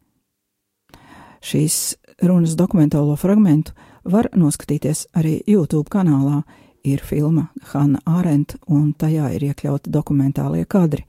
Šīs 1.41 1.95
runas 2.21 2.53
dokumentālo 2.57 3.15
fragmentu 3.17 3.73
var 4.05 4.29
noskatīties 4.37 5.07
arī 5.17 5.39
YouTube 5.47 5.89
kanālā. 5.89 6.43
Ir 6.81 6.97
filma 7.05 7.51
Hanna 7.69 7.99
Arente, 8.09 8.57
un 8.65 8.95
tajā 8.97 9.27
ir 9.35 9.43
iekļauti 9.51 9.91
dokumentālie 9.93 10.63
kadri. 10.65 11.03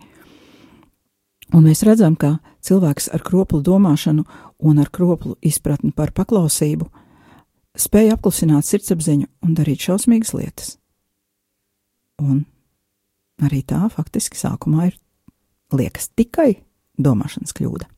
Un 1.56 1.64
mēs 1.64 1.80
redzam, 1.88 2.12
ka 2.12 2.42
cilvēks 2.60 3.08
ar 3.12 3.24
kroplu 3.24 3.62
domāšanu 3.64 4.26
un 4.68 4.82
ar 4.82 4.90
kroplu 4.92 5.38
izpratni 5.40 5.94
par 5.96 6.12
paklausību 6.12 6.90
spēja 7.78 8.18
apklusināt 8.18 8.68
sirdsapziņu 8.68 9.30
un 9.44 9.56
darīt 9.56 9.88
šausmīgas 9.88 10.34
lietas. 10.36 10.74
Un 12.20 12.44
arī 13.42 13.62
tā 13.64 13.80
faktiski 13.92 14.36
sākumā 14.36 14.90
ir 14.90 15.00
liekas 15.72 16.10
tikai 16.16 16.50
domāšanas 17.00 17.56
kļūda. 17.56 17.88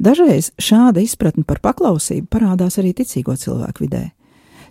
Dažreiz 0.00 0.48
šāda 0.56 1.02
izpratne 1.04 1.44
par 1.44 1.58
paklausību 1.60 2.30
parādās 2.32 2.78
arī 2.80 2.94
ticīgo 2.96 3.34
cilvēku 3.36 3.84
vidē. 3.84 4.04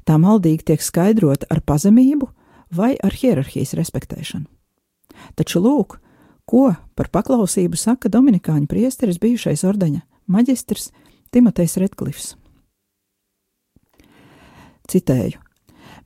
Tā 0.01 0.15
maldīgi 0.17 0.71
tiek 0.71 0.81
skaidrota 0.81 1.45
ar 1.53 1.61
pazemību 1.61 2.31
vai 2.73 2.95
ar 2.97 3.13
hierarhijas 3.13 3.75
respektēšanu. 3.77 4.47
Taču 5.37 5.61
lūk, 5.61 5.99
ko 6.49 6.71
par 6.97 7.11
paklausību 7.13 7.77
saka 7.77 8.09
Dominikāņu 8.09 8.65
priesteris 8.71 9.19
bijušais 9.21 9.61
ordeņa 9.69 10.01
maģistrs 10.33 10.89
Timotejs 11.29 11.77
Redklifs. 11.77 12.31
Citēju: 14.89 15.37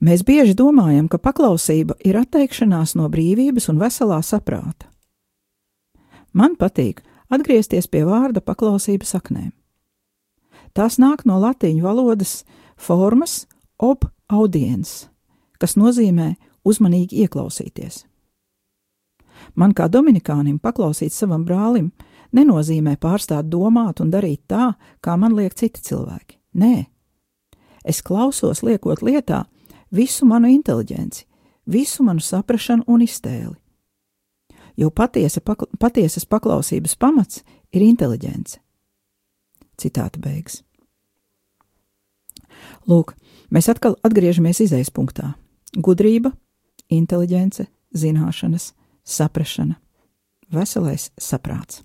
Mēs 0.04 0.20
bieži 0.28 0.52
domājam, 0.58 1.08
ka 1.08 1.16
paklausība 1.16 1.96
ir 2.04 2.18
atteikšanās 2.20 2.92
no 3.00 3.08
brīvības 3.08 3.70
un 3.72 3.80
veselā 3.80 4.20
saprāta. 4.20 4.90
Man 6.36 6.58
patīk 6.60 7.00
atgriezties 7.32 7.88
pie 7.90 8.04
vārda 8.06 8.42
paklausības 8.44 9.14
saknēm. 9.16 9.52
Tās 10.74 10.98
nāk 10.98 11.22
no 11.28 11.38
latīņu 11.42 11.84
valodas 11.84 12.42
formas 12.76 13.44
ob 13.78 14.08
audiens, 14.28 15.06
kas 15.62 15.76
nozīmē 15.78 16.34
uzmanīgi 16.66 17.22
ieklausīties. 17.24 18.04
Man 19.54 19.74
kā 19.76 19.86
dominikānim 19.90 20.58
paklausīt 20.58 21.14
savam 21.14 21.44
brālim 21.46 21.92
nenozīmē 22.34 22.96
pārstāt 22.98 23.50
domāt 23.50 24.00
un 24.02 24.10
darīt 24.10 24.46
tā, 24.50 24.72
kā 25.00 25.16
man 25.20 25.36
liek 25.36 25.54
citi 25.54 25.82
cilvēki. 25.84 26.38
Nē, 26.58 26.86
es 27.84 28.02
klausos 28.02 28.62
liekot 28.66 29.02
lietā 29.02 29.44
visu 29.94 30.26
manu 30.26 30.50
inteliģenci, 30.50 31.26
visu 31.66 32.06
manu 32.06 32.22
saprašanu 32.22 32.86
un 32.90 33.04
iztēli 33.06 33.54
jo 34.76 34.90
patiesa, 34.90 35.40
pakla, 35.40 35.68
patiesas 35.80 36.26
paklausības 36.26 36.96
pamats 36.96 37.42
ir 37.72 37.84
inteliģence. 37.84 38.60
Citāta 39.80 40.20
beigas. 40.22 40.62
Lūk, 42.88 43.14
mēs 43.50 43.68
atkal 43.72 43.96
atgriežamies 44.06 44.62
izējas 44.64 44.92
punktā. 44.94 45.34
Gudrība, 45.74 46.34
inteliģence, 46.92 47.66
zināšanas, 47.94 48.72
saprašana, 49.04 49.78
veselais 50.54 51.10
saprāts. 51.18 51.82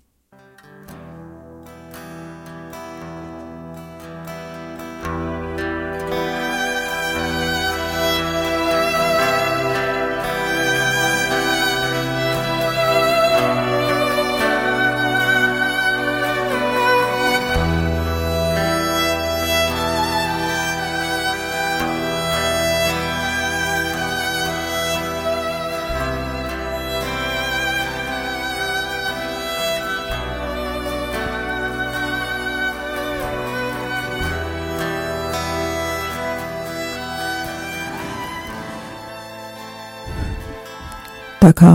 Tā 41.40 41.54
kā 41.56 41.70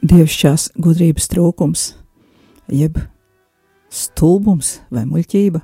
dievišķās 0.00 0.62
gudrības 0.80 1.26
trūkums, 1.28 1.80
jeb 2.72 2.94
stulbums 3.92 4.78
vai 4.88 5.02
muļķība, 5.04 5.60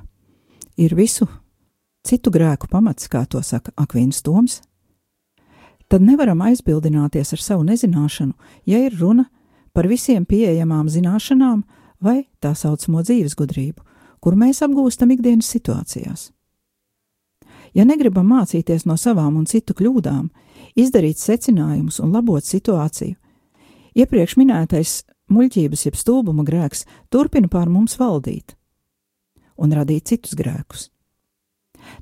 ir 0.85 0.93
visu 0.93 1.25
citu 2.05 2.29
grēku 2.29 2.69
pamats, 2.69 3.09
kā 3.09 3.23
to 3.25 3.41
saka 3.41 3.73
Akvīns 3.81 4.21
Toms, 4.21 4.59
tad 5.89 6.05
nevaram 6.05 6.45
aizbildināties 6.45 7.33
ar 7.33 7.41
savu 7.41 7.65
nezināšanu, 7.65 8.37
ja 8.69 8.83
ir 8.85 8.93
runa 9.01 9.25
par 9.73 9.89
visiem 9.89 10.29
pieejamām 10.29 10.85
zināšanām 10.85 11.65
vai 12.05 12.27
tā 12.37 12.53
saucamo 12.53 13.01
dzīves 13.01 13.33
gudrību, 13.41 13.81
kur 14.21 14.37
mēs 14.37 14.61
apgūstam 14.61 15.17
ikdienas 15.17 15.49
situācijās. 15.49 16.29
Ja 17.73 17.89
negribam 17.89 18.29
mācīties 18.29 18.85
no 18.85 19.01
savām 19.01 19.41
un 19.41 19.49
citu 19.49 19.73
kļūdām, 19.73 20.29
izdarīt 20.75 21.19
secinājumus 21.21 22.01
un 22.03 22.13
labot 22.15 22.45
situāciju. 22.45 23.15
Iepriekš 23.95 24.35
minētais 24.39 24.97
muļķības 25.31 25.85
jeb 25.87 25.95
stulbuma 25.97 26.43
grēks 26.47 26.85
turpina 27.13 27.49
pār 27.51 27.71
mums 27.71 27.97
valdīt 27.99 28.57
un 29.55 29.71
radīt 29.71 30.11
citus 30.11 30.35
grēkus. 30.35 30.89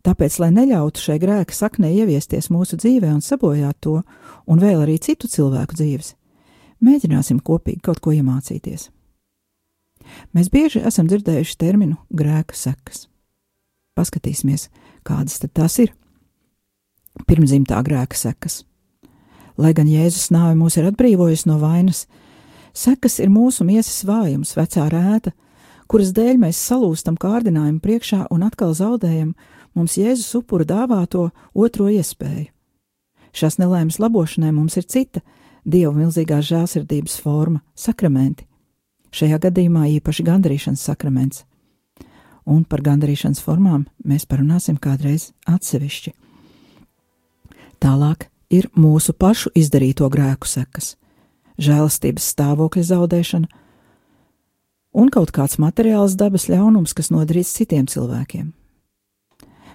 Tāpēc, 0.04 0.38
lai 0.40 0.50
neļautu 0.56 1.02
šai 1.02 1.20
grēka 1.22 1.54
saknē 1.56 1.92
ieviesties 1.92 2.50
mūsu 2.54 2.80
dzīvē 2.80 3.12
un 3.14 3.22
sabojāt 3.22 3.78
to, 3.84 4.00
un 4.48 4.62
vēl 4.62 4.86
arī 4.86 4.98
citu 5.02 5.28
cilvēku 5.30 5.76
dzīves, 5.78 6.14
mēģināsim 6.84 7.42
kopīgi 7.44 7.84
kaut 7.84 8.00
ko 8.04 8.14
iemācīties. 8.16 8.90
Mēs 10.36 10.50
bieži 10.52 10.84
esam 10.88 11.08
dzirdējuši 11.12 11.60
terminu 11.60 12.00
grēka 12.12 12.56
sekas. 12.58 13.08
Paskatīsimies, 13.94 14.70
kādas 15.06 15.40
tad 15.44 15.54
tās 15.60 15.78
ir 15.84 15.94
pirmzimtā 17.28 17.82
grēka 17.86 18.17
sekas. 18.17 18.63
Lai 19.58 19.73
gan 19.78 19.89
Jēzus 19.89 20.32
nāve 20.34 20.56
mūs 20.58 20.78
ir 20.80 20.89
atbrīvojusi 20.89 21.49
no 21.49 21.60
vainas, 21.62 22.08
sekas 22.73 23.19
ir 23.21 23.30
mūsu 23.30 23.65
miesas 23.67 24.02
vājums, 24.08 24.56
vecā 24.58 24.88
rēta, 24.89 25.34
kuras 25.88 26.13
dēļ 26.15 26.41
mēs 26.41 26.62
salūstam 26.69 27.19
kārdinājumu 27.21 27.84
priekšā 27.84 28.26
un 28.34 28.47
atkal 28.47 28.73
zaudējam 28.73 29.36
mums 29.78 29.99
Jēzus 29.99 30.34
upuru 30.41 30.65
dāvāto 30.65 31.30
otro 31.54 31.89
iespēju. 31.93 32.49
Šās 33.34 33.58
nelaimes 33.62 33.99
labošanai 34.02 34.52
mums 34.54 34.78
ir 34.78 34.86
cita 34.89 35.21
Dieva 35.63 35.93
milzīgās 35.95 36.49
žēlsirdības 36.49 37.19
forma- 37.23 37.62
sakramenti. 37.86 38.45
Šajā 39.13 39.39
gadījumā 39.39 39.88
īpaši 39.99 40.26
gandarīšanas 40.26 40.82
sakraments. 40.82 41.45
Un 42.45 42.65
par 42.65 42.82
gandarīšanas 42.82 43.39
formām 43.39 43.86
mēs 44.04 44.26
parunāsim 44.26 44.80
kādreiz 44.80 45.32
atsevišķi. 45.47 46.12
Tālāk 47.84 48.30
ir 48.48 48.69
mūsu 48.80 49.12
pašu 49.12 49.50
izdarīto 49.60 50.08
grēku 50.08 50.48
sekas, 50.48 50.93
žēlastības 51.60 52.30
stāvokļa 52.32 52.84
zaudēšana 52.88 53.50
un 54.96 55.12
kaut 55.12 55.34
kāds 55.36 55.60
materiāls 55.60 56.15
dabas 56.15 56.48
ļaunums, 56.48 56.93
kas 56.96 57.12
nodarīts 57.12 57.52
citiem 57.58 57.89
cilvēkiem. 57.91 58.54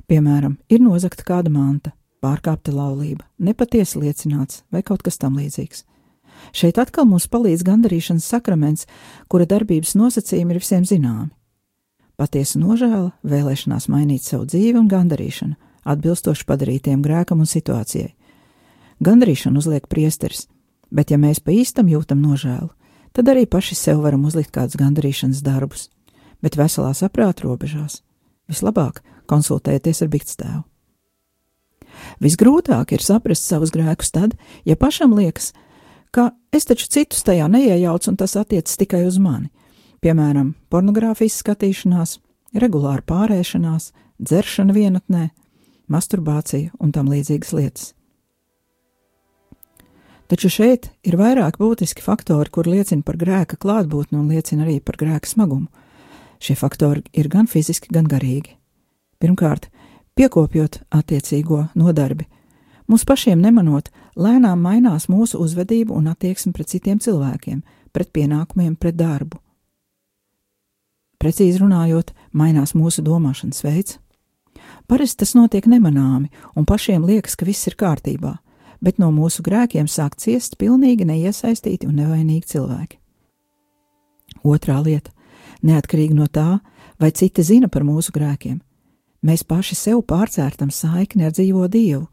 Piemēram, 0.08 0.56
ir 0.72 0.80
nozagta 0.80 1.26
kāda 1.28 1.52
manta, 1.52 1.92
pārkāpta 2.24 2.72
laulība, 2.72 3.26
nepatiesi 3.36 4.00
liecināts 4.00 4.62
vai 4.72 4.80
kaut 4.80 5.04
kas 5.04 5.20
tam 5.20 5.36
līdzīgs. 5.36 5.84
Šeit 6.56 6.80
atkal 6.80 7.04
mums 7.04 7.28
palīdz 7.28 7.66
gandarīšanas 7.66 8.24
sakraments, 8.24 8.88
kura 9.28 9.44
darbības 9.44 9.98
nosacījumi 10.00 10.56
ir 10.56 10.64
visiem 10.64 10.88
zināmi. 10.88 11.28
Patiesa 12.16 12.56
nožēla, 12.62 13.10
vēlēšanās 13.20 13.92
mainīt 13.92 14.24
savu 14.24 14.48
dzīvi 14.48 14.78
un 14.80 14.88
gandarīšana, 14.88 15.58
atbilstoši 15.88 16.46
padarītiem 16.48 17.02
grēkam 17.04 17.42
un 17.42 17.48
situācijai. 17.48 18.14
Gandrīšanu 19.04 19.62
uzliek 19.62 19.86
priesteris, 19.86 20.46
bet 20.90 21.12
ja 21.12 21.18
mēs 21.20 21.40
pa 21.40 21.54
īstam 21.54 21.90
jūtam 21.90 22.22
nožēlu, 22.22 22.70
tad 23.14 23.30
arī 23.30 23.46
paši 23.46 23.76
sev 23.78 24.02
varam 24.04 24.26
uzlikt 24.28 24.50
kādus 24.54 24.78
gandrīšanas 24.80 25.44
darbus, 25.46 25.88
bet 26.42 26.58
veselā 26.58 26.90
saprāta 26.96 27.46
robežās. 27.46 28.02
Vislabāk 28.48 29.02
konsultēties 29.28 30.02
ar 30.02 30.10
bikstēvu. 30.12 30.64
Visgrūtāk 32.22 32.94
ir 32.94 33.04
saprast 33.04 33.46
savus 33.46 33.72
grēkus 33.74 34.12
tad, 34.14 34.34
ja 34.64 34.76
pašam 34.78 35.14
liekas, 35.18 35.52
ka 36.14 36.30
es 36.54 36.66
taču 36.68 36.88
citus 36.90 37.24
tajā 37.26 37.48
neiejaucu 37.50 38.12
un 38.12 38.18
tas 38.18 38.36
attiecas 38.38 38.78
tikai 38.80 39.04
uz 39.06 39.18
mani. 39.22 39.50
Piemēram, 40.02 40.54
pornogrāfijas 40.70 41.40
skatīšanās, 41.42 42.18
regulāra 42.54 43.02
pārēšanās, 43.02 43.90
dzeršana 44.22 44.74
vienatnē, 44.74 45.28
masturbācija 45.92 46.74
un 46.80 46.92
tam 46.92 47.08
līdzīgas 47.12 47.54
lietas. 47.56 47.92
Taču 50.28 50.50
šeit 50.52 50.90
ir 51.08 51.16
vairāk 51.16 51.56
būtiski 51.56 52.04
faktori, 52.04 52.50
kur 52.52 52.68
liecina 52.68 53.02
par 53.04 53.16
grēka 53.16 53.56
klātbūtni 53.56 54.18
un 54.20 54.28
liecina 54.28 54.66
arī 54.66 54.76
par 54.84 54.98
grēka 55.00 55.28
smagumu. 55.30 55.70
Šie 56.38 56.54
faktori 56.54 57.02
ir 57.16 57.30
gan 57.32 57.48
fiziski, 57.48 57.88
gan 57.90 58.04
garīgi. 58.06 58.52
Pirmkārt, 59.18 59.70
piekopjot 60.14 60.82
attiecīgo 60.94 61.64
nodarbi, 61.74 62.28
mums 62.86 63.06
pašiem 63.08 63.40
nemanot, 63.40 63.88
lēnām 64.20 64.60
mainās 64.60 65.08
mūsu 65.08 65.40
uzvedība 65.40 65.96
un 65.96 66.12
attieksme 66.12 66.52
pret 66.52 66.68
citiem 66.74 67.00
cilvēkiem, 67.00 67.62
pret 67.96 68.12
pienākumiem, 68.12 68.76
pret 68.76 69.00
darbu. 69.00 69.40
Precīzi 71.18 71.58
runājot, 71.58 72.12
mainās 72.30 72.76
mūsu 72.78 73.02
domāšanas 73.02 73.64
veids. 73.64 73.96
Parasti 74.88 75.20
tas 75.20 75.34
notiek 75.36 75.66
nemanāmi, 75.68 76.30
un 76.56 76.64
pašiem 76.64 77.04
liekas, 77.04 77.36
ka 77.36 77.44
viss 77.44 77.68
ir 77.68 77.76
kārtībā, 77.76 78.38
bet 78.80 78.96
no 78.98 79.10
mūsu 79.12 79.42
grēkiem 79.44 79.84
sāk 79.84 80.16
ciest 80.16 80.56
pilnīgi 80.56 81.04
neiesaistīti 81.04 81.84
un 81.88 81.98
nevainīgi 82.00 82.54
cilvēki. 82.54 82.96
Otrā 84.48 84.78
lieta- 84.84 85.12
neatkarīgi 85.68 86.14
no 86.14 86.26
tā, 86.26 86.60
vai 86.98 87.10
citi 87.10 87.42
zina 87.42 87.68
par 87.68 87.82
mūsu 87.82 88.10
grēkiem, 88.16 88.60
mēs 89.22 89.44
paši 89.44 89.74
sev 89.74 90.00
pārcērtam 90.02 90.70
saikni 90.70 91.26
ar 91.26 91.32
dzīvo 91.32 91.68
Dievu 91.68 92.08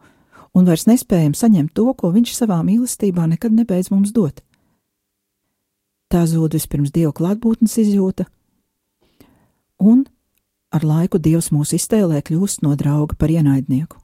un 0.53 0.65
vairs 0.65 0.85
nespējam 0.87 1.33
saņemt 1.35 1.73
to, 1.73 1.93
ko 1.93 2.11
Viņš 2.11 2.33
savā 2.35 2.61
mīlestībā 2.63 3.27
nekad 3.27 3.51
nebeidz 3.51 3.91
mums 3.91 4.11
dot. 4.11 4.41
Tā 6.09 6.25
zūd 6.25 6.53
vispirms 6.53 6.91
Dieva 6.91 7.11
klātbūtnes 7.11 7.77
izjūta, 7.77 8.25
un 9.79 10.05
ar 10.75 10.83
laiku 10.83 11.21
Dievs 11.21 11.51
mūsu 11.55 11.79
iztēlē 11.79 12.19
kļūst 12.25 12.65
no 12.65 12.75
drauga 12.75 13.15
par 13.19 13.31
ienaidnieku. 13.31 14.01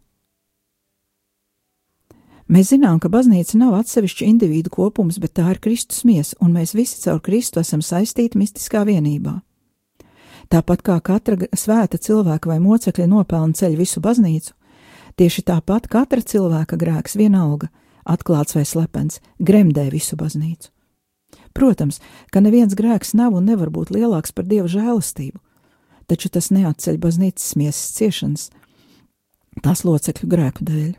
Mēs 2.51 2.73
zinām, 2.73 2.97
ka 2.99 3.07
baznīca 3.07 3.55
nav 3.59 3.77
atsevišķa 3.77 4.25
individu 4.27 4.71
kopums, 4.73 5.21
bet 5.23 5.37
tā 5.39 5.45
ir 5.53 5.59
Kristus 5.63 6.01
miesa, 6.03 6.35
un 6.43 6.51
mēs 6.51 6.73
visi 6.75 6.99
caur 7.05 7.21
Kristu 7.23 7.61
esam 7.61 7.79
saistīti 7.79 8.39
mistiskā 8.39 8.83
vienībā. 8.87 9.37
Tāpat 10.51 10.81
kā 10.83 10.97
katra 10.99 11.37
svēta 11.55 11.95
cilvēka 11.95 12.51
vai 12.51 12.57
mocekļa 12.59 13.07
nopelna 13.07 13.55
ceļu 13.55 13.79
visu 13.79 14.03
baznīcu, 14.03 14.51
tieši 15.15 15.45
tāpat 15.47 15.87
katra 15.91 16.19
cilvēka 16.19 16.75
grēks 16.81 17.15
vienalga, 17.15 17.69
atklāts 18.03 18.57
vai 18.57 18.65
slepens, 18.67 19.21
gremdē 19.39 19.87
visu 19.93 20.19
baznīcu. 20.19 20.73
Protams, 21.55 22.01
ka 22.35 22.43
neviens 22.43 22.75
grēks 22.75 23.15
nav 23.15 23.35
un 23.39 23.47
nevar 23.47 23.71
būt 23.71 23.93
lielāks 23.95 24.35
par 24.35 24.43
dieva 24.47 24.67
žēlastību, 24.71 25.39
taču 26.11 26.27
tas 26.27 26.51
neatceļ 26.51 26.99
baznīcas 26.99 27.55
miesas 27.55 27.95
ciešanas, 27.95 28.49
tās 29.63 29.85
locekļu 29.87 30.27
grēku 30.31 30.67
dēļ. 30.67 30.93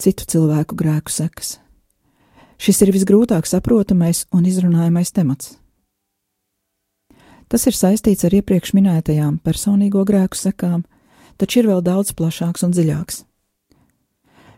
Citu 0.00 0.24
cilvēku 0.32 0.78
grēku 0.80 1.12
sekas. 1.12 1.58
Šis 2.60 2.80
ir 2.84 2.92
visgrūtāk 2.96 3.48
saprotamais 3.48 4.24
un 4.36 4.46
izrunājamais 4.48 5.12
temats. 5.16 5.56
Tas 7.52 7.66
ir 7.66 7.76
saistīts 7.76 8.24
ar 8.24 8.36
iepriekš 8.38 8.72
minētajām 8.78 9.40
personīgo 9.44 10.04
grēku 10.08 10.38
sekām, 10.38 10.84
taču 11.36 11.60
ir 11.60 11.70
vēl 11.72 11.82
daudz 11.84 12.14
plašāks 12.16 12.64
un 12.64 12.72
dziļāks. 12.76 13.24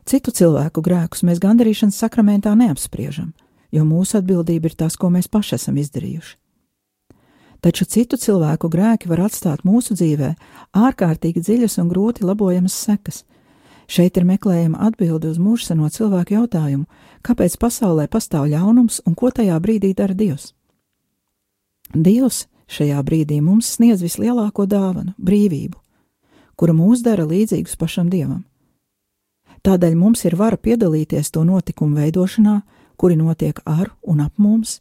Citu 0.06 0.34
cilvēku 0.34 0.82
grēkus 0.82 1.22
mēs 1.26 1.40
gandarīšanas 1.42 1.98
sakramentā 2.04 2.54
neapspriežam, 2.58 3.32
jo 3.74 3.86
mūsu 3.86 4.18
atbildība 4.18 4.70
ir 4.70 4.78
tas, 4.78 4.98
ko 4.98 5.10
mēs 5.14 5.30
paši 5.30 5.56
esam 5.58 5.78
izdarījuši 5.82 6.41
taču 7.62 7.86
citu 7.86 8.18
cilvēku 8.18 8.68
grēki 8.68 9.08
var 9.10 9.28
atstāt 9.28 9.62
mūsu 9.64 9.94
dzīvē 9.94 10.34
ārkārtīgi 10.74 11.42
dziļas 11.42 11.78
un 11.82 11.90
grūti 11.92 12.26
labojamas 12.26 12.74
sekas. 12.74 13.22
Šeit 13.86 14.16
ir 14.16 14.26
meklējama 14.26 14.80
atbilde 14.88 15.30
uz 15.30 15.38
mūžseno 15.42 15.88
cilvēku 15.92 16.36
jautājumu, 16.36 16.86
kāpēc 17.22 17.58
pasaulē 17.60 18.08
pastāv 18.10 18.48
ļaunums 18.50 19.02
un 19.06 19.14
ko 19.18 19.30
tajā 19.30 19.58
brīdī 19.62 19.92
dara 19.94 20.14
Dievs. 20.14 20.52
Dievs 21.92 22.46
šajā 22.72 23.02
brīdī 23.04 23.42
mums 23.44 23.74
sniedz 23.76 24.02
vislielāko 24.02 24.66
dāvanu- 24.66 25.14
brīvību, 25.28 25.76
kura 26.56 26.72
mūs 26.72 27.02
dara 27.02 27.26
līdzīgus 27.26 27.76
pašam 27.76 28.08
Dievam. 28.10 28.44
Tādēļ 29.62 29.94
mums 29.94 30.24
ir 30.24 30.34
vara 30.36 30.56
piedalīties 30.56 31.30
to 31.30 31.44
notikumu 31.44 31.96
veidošanā, 32.00 32.62
kuri 32.96 33.16
notiek 33.16 33.60
ar 33.66 33.92
un 34.02 34.20
ap 34.20 34.32
mums, 34.36 34.80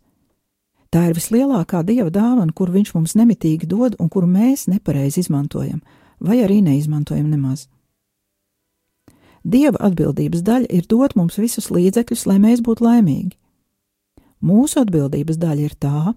Tā 0.91 1.06
ir 1.08 1.15
vislielākā 1.15 1.86
dieva 1.88 2.10
dāvana, 2.12 2.51
kur 2.51 2.71
viņš 2.71 2.89
mums 2.97 3.13
nemitīgi 3.15 3.67
dod 3.71 3.93
un 4.04 4.10
kuru 4.12 4.27
mēs 4.27 4.65
nepareizi 4.67 5.21
izmantojam, 5.23 5.80
vai 6.19 6.41
arī 6.43 6.60
neizmantojam 6.65 7.30
nemaz. 7.32 7.69
Dieva 9.47 9.80
atbildības 9.88 10.43
daļa 10.43 10.67
ir 10.69 10.89
dot 10.91 11.15
mums 11.15 11.39
visus 11.39 11.69
līdzekļus, 11.71 12.25
lai 12.27 12.38
mēs 12.43 12.60
būtu 12.65 12.84
laimīgi. 12.84 13.38
Mūsu 14.43 14.82
atbildības 14.84 15.39
daļa 15.39 15.63
ir 15.63 15.77
tā, 15.80 16.12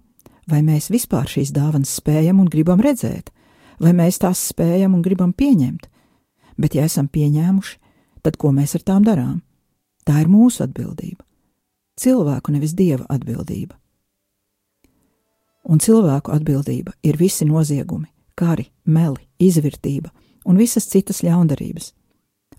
vai 0.50 0.60
mēs 0.66 0.90
vispār 0.90 1.30
šīs 1.30 1.54
dāvanas 1.54 1.94
spējam 2.00 2.42
un 2.42 2.50
gribam 2.50 2.82
redzēt, 2.82 3.30
vai 3.78 3.94
mēs 3.94 4.18
tās 4.26 4.42
spējam 4.50 4.98
un 4.98 5.06
gribam 5.06 5.32
pieņemt. 5.32 5.86
Bet, 6.58 6.74
ja 6.74 6.88
esam 6.90 7.06
pieņēmuši, 7.06 7.78
tad 8.26 8.36
ko 8.42 8.50
mēs 8.50 8.74
ar 8.74 8.84
tām 8.90 9.06
darām? 9.06 9.38
Tā 10.04 10.18
ir 10.20 10.28
mūsu 10.28 10.66
atbildība. 10.66 11.22
Cilvēku 12.00 12.52
nevis 12.52 12.74
dieva 12.74 13.06
atbildība 13.08 13.78
un 15.64 15.80
cilvēku 15.80 16.32
atbildība 16.34 16.94
ir 17.02 17.18
visi 17.20 17.46
noziegumi, 17.48 18.08
kari, 18.36 18.68
meli, 18.84 19.24
izvērtība 19.38 20.10
un 20.44 20.58
visas 20.60 20.86
citas 20.90 21.22
ļaundarības. 21.24 21.92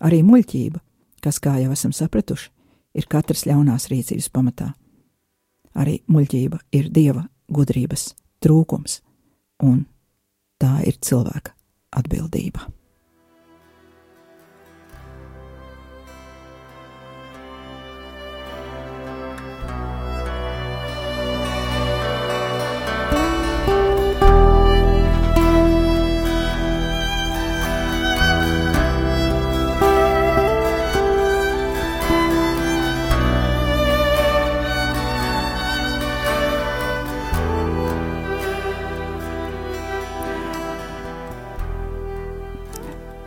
Arī 0.03 0.21
muļķība, 0.25 0.81
kas, 1.23 1.39
kā 1.39 1.57
jau 1.61 1.71
esam 1.73 1.93
sapratuši, 1.95 2.49
ir 2.95 3.07
katras 3.11 3.45
ļaunās 3.47 3.89
rīcības 3.91 4.29
pamatā. 4.33 4.71
Arī 5.75 5.99
muļķība 6.07 6.61
ir 6.75 6.89
dieva 6.93 7.25
gudrības 7.51 8.13
trūkums, 8.43 9.01
un 9.63 9.85
tā 10.61 10.79
ir 10.87 10.97
cilvēka 11.03 11.53
atbildība. 11.95 12.65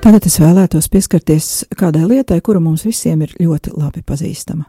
Tagad 0.09 0.25
es 0.25 0.39
vēlētos 0.41 0.87
pieskarties 0.89 1.47
kādai 1.77 2.07
lietai, 2.09 2.39
kura 2.41 2.63
mums 2.65 2.81
visiem 2.89 3.27
ir 3.27 3.35
ļoti 3.37 3.75
labi 3.77 4.01
pazīstama. 4.09 4.65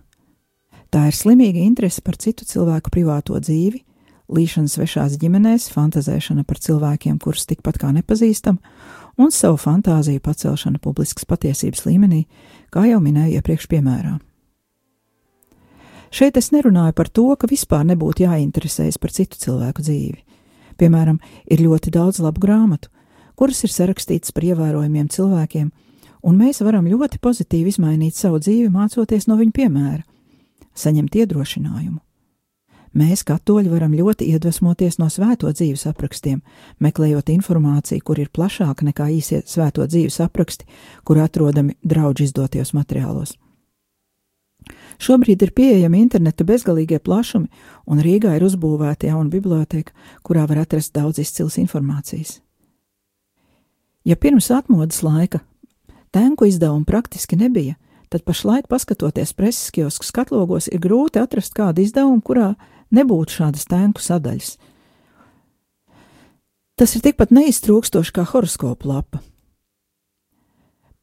Tā 0.91 1.05
ir 1.07 1.15
slimīga 1.15 1.61
interese 1.63 2.03
par 2.03 2.17
citu 2.19 2.43
cilvēku 2.43 2.91
privāto 2.91 3.39
dzīvi, 3.39 3.79
līšana 4.35 4.67
svešās 4.67 5.15
ģimenēs, 5.21 5.69
fantazēšana 5.71 6.43
par 6.43 6.59
cilvēkiem, 6.59 7.15
kurus 7.23 7.47
tikpat 7.47 7.79
kā 7.79 7.93
nepazīstam, 7.95 8.59
un 9.15 9.31
savu 9.31 9.55
fantāziju 9.63 10.19
pacelšana 10.27 10.83
publiskas 10.83 11.23
patiesības 11.31 11.87
līmenī, 11.87 12.25
kā 12.67 12.83
jau 12.91 12.99
minēju 12.99 13.39
iepriekš 13.39 13.71
piemērā. 13.71 14.17
Šeit 16.11 16.35
es 16.35 16.51
nerunāju 16.51 16.99
par 16.99 17.07
to, 17.07 17.29
ka 17.39 17.47
vispār 17.47 17.87
nebūtu 17.87 18.27
jāinteresējas 18.27 18.99
par 18.99 19.15
citu 19.15 19.39
cilvēku 19.39 19.87
dzīvi. 19.87 20.19
Piemēram, 20.75 21.23
ir 21.47 21.63
ļoti 21.63 21.95
daudz 21.95 22.19
labu 22.27 22.43
grāmatu, 22.43 22.91
kuras 23.39 23.63
ir 23.63 23.71
sarakstītas 23.71 24.35
par 24.35 24.43
ievērojumiem 24.49 25.07
cilvēkiem, 25.15 25.71
un 26.27 26.35
mēs 26.35 26.59
varam 26.65 26.89
ļoti 26.91 27.21
pozitīvi 27.23 27.71
izmainīt 27.71 28.19
savu 28.19 28.41
dzīvi, 28.43 28.67
mācoties 28.73 29.29
no 29.31 29.39
viņu 29.39 29.55
piemēra, 29.55 30.03
saņemt 30.75 31.15
iedrošinājumu. 31.23 31.99
Mēs, 32.99 33.21
katoļi, 33.21 33.69
varam 33.69 33.93
ļoti 33.93 34.25
iedvesmoties 34.33 34.97
no 34.97 35.07
svēto 35.13 35.51
dzīves 35.53 35.85
aprakstiem, 35.91 36.39
meklējot 36.81 37.29
informāciju, 37.35 38.01
kur 38.01 38.19
ir 38.19 38.31
plašāka 38.33 38.87
nekā 38.87 39.11
īsie 39.13 39.43
svēto 39.45 39.85
dzīves 39.85 40.17
apraksti, 40.25 40.65
kur 41.05 41.21
atrodami 41.21 41.77
draudži 41.85 42.31
izdotajos 42.31 42.73
materiālos. 42.73 43.35
Šobrīd 44.99 45.45
ir 45.45 45.53
pieejami 45.55 46.01
interneta 46.01 46.43
bezgalīgie 46.43 46.99
plašumi, 46.99 47.47
un 47.87 48.01
Rīgā 48.03 48.33
ir 48.35 48.43
uzbūvēta 48.49 49.13
jauna 49.13 49.29
biblioteka, 49.31 49.93
kurā 50.25 50.49
var 50.49 50.65
atrast 50.65 50.91
daudz 50.97 51.21
izcils 51.21 51.61
informācijas. 51.61 52.39
Ja 54.09 54.15
pirms 54.15 54.47
atmodas 54.51 55.03
laika 55.05 55.39
tenku 56.11 56.45
izdevumu 56.45 56.85
praktiski 56.85 57.35
nebija, 57.35 57.75
tad 58.09 58.23
pašlaik, 58.25 58.65
paskatoties 58.67 59.33
preses 59.37 59.69
kiosku 59.71 60.05
skatlogos, 60.05 60.65
ir 60.71 60.81
grūti 60.81 61.21
atrast 61.21 61.53
kādu 61.53 61.83
izdevumu, 61.83 62.17
kurā 62.25 62.55
nebūtu 62.89 63.35
šādas 63.37 63.67
tenku 63.69 64.01
sadaļas. 64.01 64.55
Tas 66.79 66.95
ir 66.95 67.03
tikpat 67.05 67.29
neiztrūkstoši 67.35 68.15
kā 68.15 68.25
horoskopu 68.31 68.89
lapa. 68.89 69.21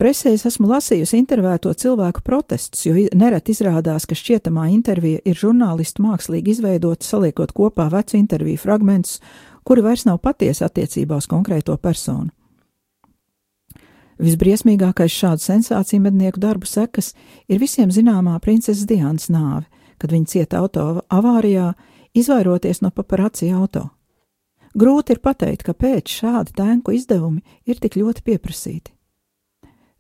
Presē 0.03 0.33
es 0.35 0.43
esmu 0.49 0.67
lasījusi 0.73 1.21
intervēto 1.21 1.71
cilvēku 1.79 2.25
protestus, 2.27 2.83
jo 2.89 3.05
nereti 3.15 3.55
izrādās, 3.55 4.09
ka 4.09 4.19
šķietamā 4.19 4.67
intervija 4.73 5.23
ir 5.25 5.39
žurnālistu 5.39 6.03
mākslīgi 6.03 6.57
izveidota, 6.57 7.07
saliekot 7.07 7.55
kopā 7.55 7.87
vecu 7.95 8.19
interviju 8.19 8.65
fragmentus, 8.65 9.21
kuri 9.63 9.87
vairs 9.87 10.05
nav 10.11 10.19
patiesi 10.27 10.67
attiecībā 10.67 11.23
uz 11.23 11.31
konkrēto 11.31 11.79
personu. 11.79 12.35
Visbriesmīgākais 14.17 15.13
šādu 15.13 15.45
sensāciju 15.45 16.01
mednieku 16.07 16.41
darbu 16.41 16.69
sekas 16.69 17.13
ir 17.49 17.61
visiem 17.61 17.91
zināmā 17.93 18.39
princeses 18.41 18.87
Diānas 18.89 19.29
nāve, 19.29 19.67
kad 20.01 20.13
viņa 20.13 20.33
cieta 20.33 20.63
auto 20.63 20.87
avārijā, 21.13 21.75
izvairoties 22.17 22.81
no 22.81 22.91
paparaci 22.91 23.51
auto. 23.53 23.91
Grūti 24.77 25.15
ir 25.17 25.21
pateikt, 25.25 25.65
kāpēc 25.69 26.13
šādi 26.13 26.53
tēnku 26.57 26.93
izdevumi 26.97 27.43
ir 27.69 27.81
tik 27.81 27.97
ļoti 27.97 28.25
pieprasīti. 28.25 28.93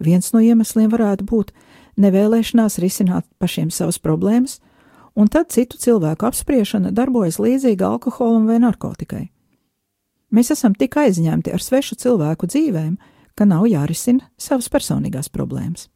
Viens 0.00 0.33
no 0.33 0.42
iemesliem 0.44 0.90
varētu 0.92 1.24
būt 1.24 1.52
nevēlēšanās 2.00 2.76
risināt 2.81 3.24
pašiem 3.40 3.70
savas 3.72 3.98
problēmas, 4.00 4.59
un 5.16 5.29
tad 5.33 5.52
citu 5.52 5.81
cilvēku 5.81 6.29
apspriešana 6.29 6.92
darbojas 6.92 7.40
līdzīga 7.40 7.88
alkoholam 7.88 8.44
vai 8.48 8.59
narkotikai. 8.61 9.24
Mēs 10.33 10.52
esam 10.52 10.74
tik 10.76 10.96
aizņemti 11.00 11.52
ar 11.55 11.62
svešu 11.64 11.96
cilvēku 12.02 12.48
dzīvēm, 12.50 12.96
ka 13.37 13.44
nav 13.44 13.66
jārisina 13.68 14.31
savas 14.40 14.68
personīgās 14.72 15.29
problēmas. 15.33 15.90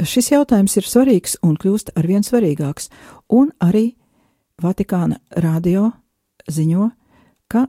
Šis 0.00 0.30
jautājums 0.32 0.78
ir 0.80 0.86
svarīgs 0.88 1.36
un 1.44 1.58
kļūst 1.60 1.92
arvien 2.00 2.24
svarīgāks, 2.24 2.88
un 3.28 3.52
arī 3.60 3.96
Vatikāna 4.60 5.20
radio 5.40 5.90
ziņo, 6.48 6.90
ka 7.48 7.66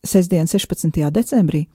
Sesdien, 0.00 0.46
16. 0.48 0.96
decembrī, 1.12 1.66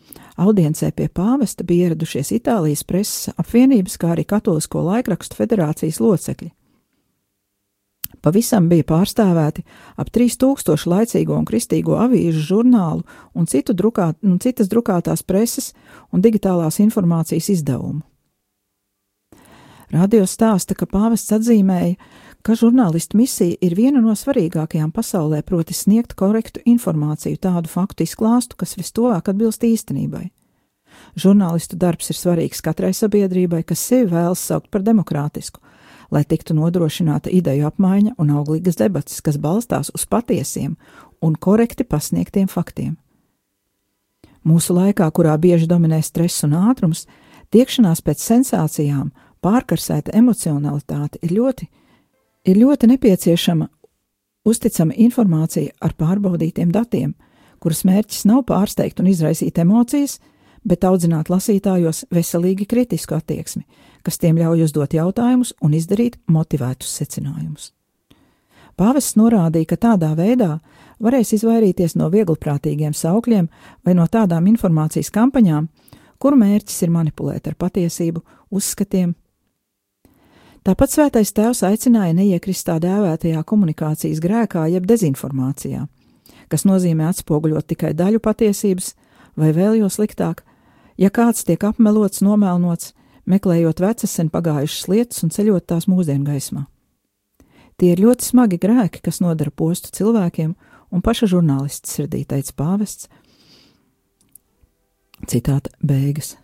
audiencē 0.42 0.90
pie 0.98 1.06
pāvesta 1.14 1.62
bija 1.64 1.92
ieradušies 1.92 2.32
Itālijas 2.40 2.82
preses 2.84 3.30
apvienības, 3.38 4.00
kā 4.02 4.16
arī 4.16 4.24
Katolisko 4.26 4.82
laikrakstu 4.82 5.38
federācijas 5.38 6.00
locekļi. 6.02 6.50
Pavisam 8.26 8.66
bija 8.72 8.88
pārstāvēti 8.90 9.62
ap 10.02 10.10
3000 10.10 10.90
laicīgo 10.90 11.36
un 11.38 11.46
kristīgo 11.46 12.00
avīžu 12.02 12.42
žurnālu 12.48 13.04
un, 13.38 13.46
drukāt, 13.46 14.18
un 14.26 14.40
citas 14.42 14.72
drukātās 14.72 15.22
preses 15.22 15.74
un 16.12 16.26
digitālās 16.26 16.80
informācijas 16.82 17.52
izdevumu. 17.54 18.02
Radio 19.94 20.26
stāsta, 20.26 20.74
ka 20.74 20.88
pāvests 20.90 21.36
atzīmēja, 21.38 21.94
ka 22.42 22.56
žurnālistu 22.58 23.18
misija 23.18 23.60
ir 23.62 23.76
viena 23.78 24.02
no 24.02 24.16
svarīgākajām 24.18 24.90
pasaulē, 24.92 25.44
proti 25.46 25.78
sniegt 25.78 26.18
korektu 26.18 26.64
informāciju, 26.66 27.38
tādu 27.38 27.70
faktu 27.70 28.08
izklāstu, 28.08 28.58
kas 28.58 28.74
vistuvāk 28.80 29.30
atbilst 29.30 29.64
īstenībai. 29.64 30.32
Žurnālistu 31.20 31.78
darbs 31.78 32.10
ir 32.10 32.18
svarīgs 32.18 32.66
katrai 32.66 32.92
sabiedrībai, 32.98 33.62
kas 33.68 33.86
sevi 33.86 34.10
vēlas 34.16 34.42
saukt 34.42 34.72
par 34.74 34.82
demokrātisku, 34.82 35.62
lai 36.12 36.24
tiktu 36.24 36.56
nodrošināta 36.58 37.32
ideju 37.34 37.68
apmaiņa 37.70 38.16
un 38.18 38.34
auglīgas 38.36 38.80
debatas, 38.80 39.22
kas 39.22 39.40
balstās 39.42 39.92
uz 39.96 40.06
patiesiem 40.06 40.76
un 41.22 41.36
korekti 41.36 41.84
pasniegtiem 41.84 42.48
faktiem. 42.52 42.98
Mūsu 44.46 44.76
laikā, 44.78 45.08
kurā 45.12 45.34
bieži 45.42 45.66
dominē 45.68 46.02
stress 46.06 46.44
un 46.46 46.54
ātrums, 46.54 47.08
tiekšanās 47.50 48.04
pēc 48.06 48.22
sensācijām, 48.22 49.10
pārkarsēta 49.42 50.14
emocionalitāte 50.14 51.22
ir 51.26 51.34
ļoti 51.40 51.70
ir 52.46 52.60
ļoti 52.62 52.90
nepieciešama 52.94 53.68
uzticama 54.46 54.94
informācija 55.02 55.74
ar 55.82 55.96
pārbaudītiem 55.98 56.72
datiem, 56.74 57.16
kuras 57.60 57.84
mērķis 57.88 58.26
nav 58.30 58.44
pārsteigt 58.50 59.02
un 59.02 59.10
izraisīt 59.10 59.58
emocijas, 59.62 60.20
bet 60.68 60.86
audzināt 60.88 61.30
lasītājos 61.30 62.06
veselīgi 62.14 62.68
kritisku 62.70 63.16
attieksmi, 63.18 63.64
kas 64.04 64.20
tiem 64.22 64.38
ļauj 64.42 64.66
uzdot 64.68 64.94
jautājumus 64.94 65.54
un 65.62 65.74
izdarīt 65.78 66.18
motivētus 66.28 66.92
secinājumus. 67.02 67.72
Pāvests 68.76 69.16
norādīja, 69.16 69.70
ka 69.72 69.78
tādā 69.88 70.12
veidā 70.18 70.58
varēs 71.00 71.32
izvairīties 71.38 71.96
no 71.96 72.10
vieglprātīgiem 72.12 72.94
saukļiem 72.94 73.48
vai 73.86 73.94
no 73.96 74.08
tādām 74.12 74.50
informācijas 74.52 75.14
kampaņām, 75.16 75.70
kuru 76.20 76.42
mērķis 76.42 76.82
ir 76.84 76.92
manipulēt 76.92 77.48
ar 77.48 77.56
patiesību, 77.56 78.24
uzskatiem, 78.52 79.14
Tāpat 80.66 80.90
svētais 80.90 81.30
tēvs 81.38 81.60
aicināja 81.68 82.16
neiekrist 82.18 82.66
tā 82.66 82.80
dēvētajā 82.82 83.44
komunikācijas 83.46 84.18
grēkā, 84.18 84.64
jeb 84.74 84.88
dezinformācijā, 84.90 85.84
kas 86.50 86.66
nozīmē 86.66 87.06
atspoguļot 87.12 87.68
tikai 87.70 87.92
daļu 87.94 88.18
patiesības, 88.26 88.96
vai 89.38 89.52
vēl 89.54 89.78
jo 89.84 89.92
sliktāk, 89.94 90.42
Ja 90.98 91.12
kāds 91.12 91.44
tiek 91.44 91.64
apmelots, 91.68 92.22
nomēlnots, 92.24 92.94
meklējot 93.28 93.82
vecas 93.84 94.14
sen 94.16 94.30
pagājušas 94.32 94.88
lietas 94.92 95.24
un 95.26 95.34
ceļot 95.36 95.68
tās 95.68 95.90
mūsdienu 95.92 96.24
gaismā. 96.28 96.66
Tie 97.76 97.92
ir 97.92 98.00
ļoti 98.00 98.24
smagi 98.24 98.60
grēki, 98.62 99.02
kas 99.04 99.20
nodara 99.20 99.52
postu 99.52 99.92
cilvēkiem, 99.92 100.54
un 100.96 101.04
paša 101.04 101.28
žurnālists 101.34 101.98
sirdī 101.98 102.24
teica 102.24 102.54
pāvests. 102.56 103.10
Citāta 105.28 105.74
beigas. 105.84 106.36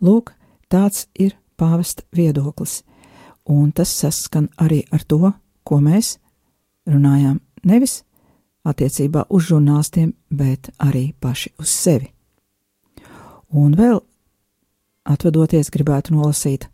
Lūk, 0.00 0.32
tāds 0.72 1.08
ir 1.18 1.34
pāvesta 1.60 2.06
viedoklis, 2.16 2.80
un 3.44 3.72
tas 3.76 3.92
saskan 3.92 4.48
arī 4.56 4.84
ar 4.92 5.04
to, 5.04 5.34
ko 5.64 5.80
mēs 5.84 6.16
runājām 6.88 7.40
nevis 7.68 8.00
attiecībā 8.64 9.26
uz 9.28 9.50
žurnālistiem, 9.50 10.14
bet 10.30 10.72
arī 10.80 11.10
paši 11.20 11.52
uz 11.60 11.68
sevi. 11.68 12.12
Un 13.56 13.74
vēl 13.78 14.00
atvadoties, 15.10 15.72
gribētu 15.74 16.14
nolasīt 16.14 16.68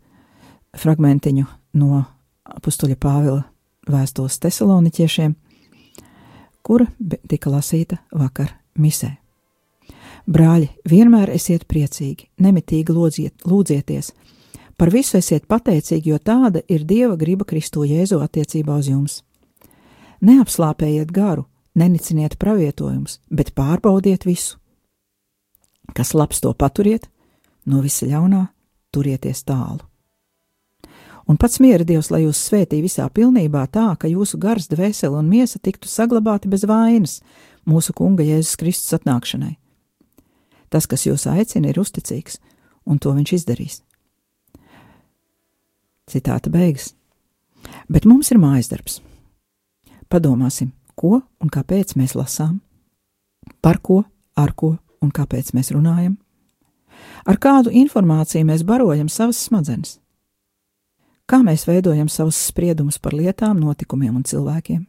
fragmentiņu 0.77 1.45
no 1.79 2.03
apstuļa 2.57 2.97
Pāvila 3.01 3.43
vēstules 3.87 4.37
tesaloniķiešiem, 4.43 5.35
kura 6.61 6.87
tika 7.27 7.53
lasīta 7.53 8.01
vakar 8.11 8.53
misē. 8.77 9.15
Brāļi, 10.27 10.67
vienmēr 10.83 11.31
esiet 11.31 11.63
priecīgi, 11.71 12.27
nemitīgi 12.43 12.93
lūdziet, 12.93 13.47
lūdzieties, 13.47 14.11
Par 14.77 14.91
visu 14.93 15.17
esiet 15.17 15.47
pateicīgi, 15.49 16.11
jo 16.11 16.19
tāda 16.21 16.61
ir 16.69 16.83
Dieva 16.85 17.15
griba 17.17 17.47
Kristo 17.49 17.81
Jēzu 17.81 18.19
attiecībā 18.21 18.75
uz 18.77 18.89
jums. 18.91 19.15
Neapslāpējiet 20.21 21.09
garu, 21.13 21.47
neniciniet 21.73 22.37
pravietojumus, 22.37 23.17
bet 23.33 23.55
pārbaudiet 23.57 24.27
visu. 24.29 24.59
Kas 25.95 26.13
labs 26.13 26.41
to 26.43 26.53
paturiet, 26.53 27.07
no 27.65 27.83
visa 27.83 28.07
ļaunā 28.07 28.47
turieties 28.95 29.43
tālu. 29.47 29.83
Un 31.27 31.35
pats 31.35 31.59
miera 31.59 31.83
Dievs, 31.83 32.07
lai 32.07 32.21
jūs 32.23 32.39
svētī 32.47 32.79
visā 32.79 33.03
pilnībā 33.11 33.65
tā, 33.67 33.89
ka 33.99 34.07
jūsu 34.07 34.39
gars, 34.39 34.69
dvēsele 34.71 35.19
un 35.19 35.27
miesa 35.27 35.59
tiktu 35.59 35.89
saglabāti 35.91 36.47
bez 36.47 36.63
vainas 36.63 37.19
mūsu 37.67 37.91
Kunga 37.95 38.23
Jēzus 38.23 38.55
Kristus 38.59 38.95
atnākšanai. 38.95 39.57
Tas, 40.71 40.87
kas 40.87 41.03
jūs 41.03 41.27
aicina, 41.27 41.67
ir 41.67 41.79
uzticīgs, 41.79 42.39
un 42.87 42.99
to 43.03 43.11
viņš 43.11 43.33
izdarīs. 43.35 43.81
Citāta 46.07 46.51
beigas. 46.51 46.93
Bet 47.91 48.07
mums 48.07 48.31
ir 48.31 48.39
mājas 48.39 48.71
darbs. 48.71 49.01
Padomāsim, 50.07 50.71
ko 50.95 51.19
un 51.43 51.51
kāpēc 51.51 51.97
mēs 51.99 52.15
lasām, 52.15 52.61
par 53.59 53.81
ko, 53.83 54.05
ar 54.39 54.55
ko 54.55 54.77
un 55.01 55.11
kāpēc 55.13 55.53
mēs 55.55 55.71
runājam, 55.75 56.17
ar 57.25 57.37
kādu 57.41 57.73
informāciju 57.73 58.47
mēs 58.47 58.65
barojam 58.67 59.09
savas 59.09 59.39
smadzenes, 59.47 59.97
kā 61.27 61.41
mēs 61.43 61.67
veidojam 61.67 62.09
savus 62.09 62.39
spriedumus 62.49 62.99
par 62.99 63.15
lietām, 63.17 63.59
notikumiem 63.59 64.15
un 64.15 64.25
cilvēkiem, 64.27 64.83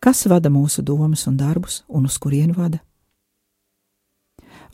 kas 0.00 0.26
vada 0.30 0.50
mūsu 0.52 0.82
domas 0.82 1.26
un 1.26 1.38
darbus 1.40 1.82
un 1.88 2.06
uz 2.08 2.18
kurieni 2.18 2.54
vada. 2.56 2.80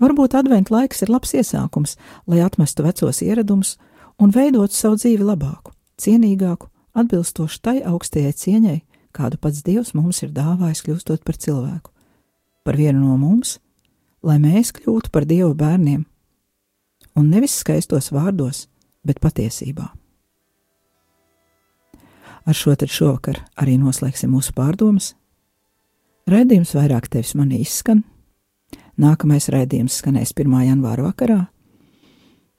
Varbūt 0.01 0.35
adventu 0.39 0.73
laiks 0.73 1.03
ir 1.05 1.11
labs 1.13 1.35
iesākums, 1.37 1.97
lai 2.27 2.41
atmestu 2.41 2.85
vecos 2.87 3.21
ieradumus 3.23 3.77
un 4.21 4.33
veidot 4.33 4.73
savu 4.73 4.97
dzīvi 4.97 5.25
labāku, 5.25 5.75
cienīgāku, 6.01 6.71
atbilstošu 6.97 7.61
tai 7.61 7.77
augstajai 7.87 8.33
cieņai, 8.33 8.79
kādu 9.17 9.41
pats 9.41 9.63
Dievs 9.67 9.93
mums 9.95 10.23
ir 10.25 10.33
dāvājis 10.35 10.83
kļūstot 10.87 11.25
par 11.27 11.37
cilvēku, 11.37 11.93
par 12.65 12.81
vienu 12.81 13.03
no 13.05 13.19
mums, 13.21 13.59
lai 14.23 14.39
mēs 14.43 14.73
kļūtu 14.77 15.13
par 15.13 15.27
Dieva 15.29 15.53
bērniem, 15.57 16.05
un 17.17 17.31
nevis 17.31 17.59
skaistos 17.63 18.11
vārdos, 18.15 18.67
bet 19.07 19.21
patiesībā. 19.21 19.89
Ar 22.49 22.57
šo 22.57 22.75
tad 22.77 22.91
šovakar 22.93 23.43
arī 23.61 23.77
noslēgsim 23.81 24.33
mūsu 24.33 24.55
pārdomas. 24.57 25.13
Raidījums 26.31 26.73
vairāk 26.77 27.11
tevis 27.13 27.35
manī 27.37 27.61
izskan. 27.65 28.03
Nākamais 29.01 29.49
raidījums 29.53 30.01
skanēs 30.01 30.33
1. 30.37 30.53
janvāra 30.67 31.07
vakarā, 31.09 31.41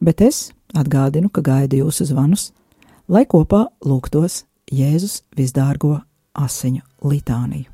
bet 0.02 0.22
es 0.26 0.50
Atgādinu, 0.72 1.28
ka 1.28 1.44
gaidu 1.44 1.82
jūsu 1.82 2.08
zvanus, 2.08 2.52
lai 3.12 3.26
kopā 3.28 3.66
lūgtos 3.84 4.46
Jēzus 4.72 5.22
visdārgo 5.36 5.98
asiņu 6.32 6.82
litāniju. 7.12 7.68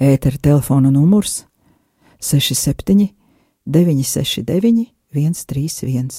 Ētera 0.00 0.40
telefona 0.40 0.92
numurs 0.92 1.46
67 2.20 3.08
969 3.66 4.86
131. 5.12 6.10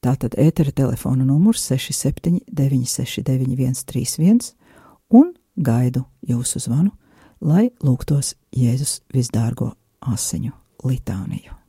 Tātad 0.00 0.34
ētera 0.40 0.72
telefona 0.72 1.26
numurs 1.28 1.66
679 1.68 2.88
691 2.88 3.84
31 3.84 4.54
un 5.12 5.34
gaidu 5.56 6.06
jūsu 6.24 6.62
zvanu, 6.64 6.94
lai 7.40 7.68
lūgtos 7.84 8.34
Jēzus 8.56 9.00
visdārgo 9.12 9.74
asiņu 10.00 10.54
litāniju. 10.86 11.59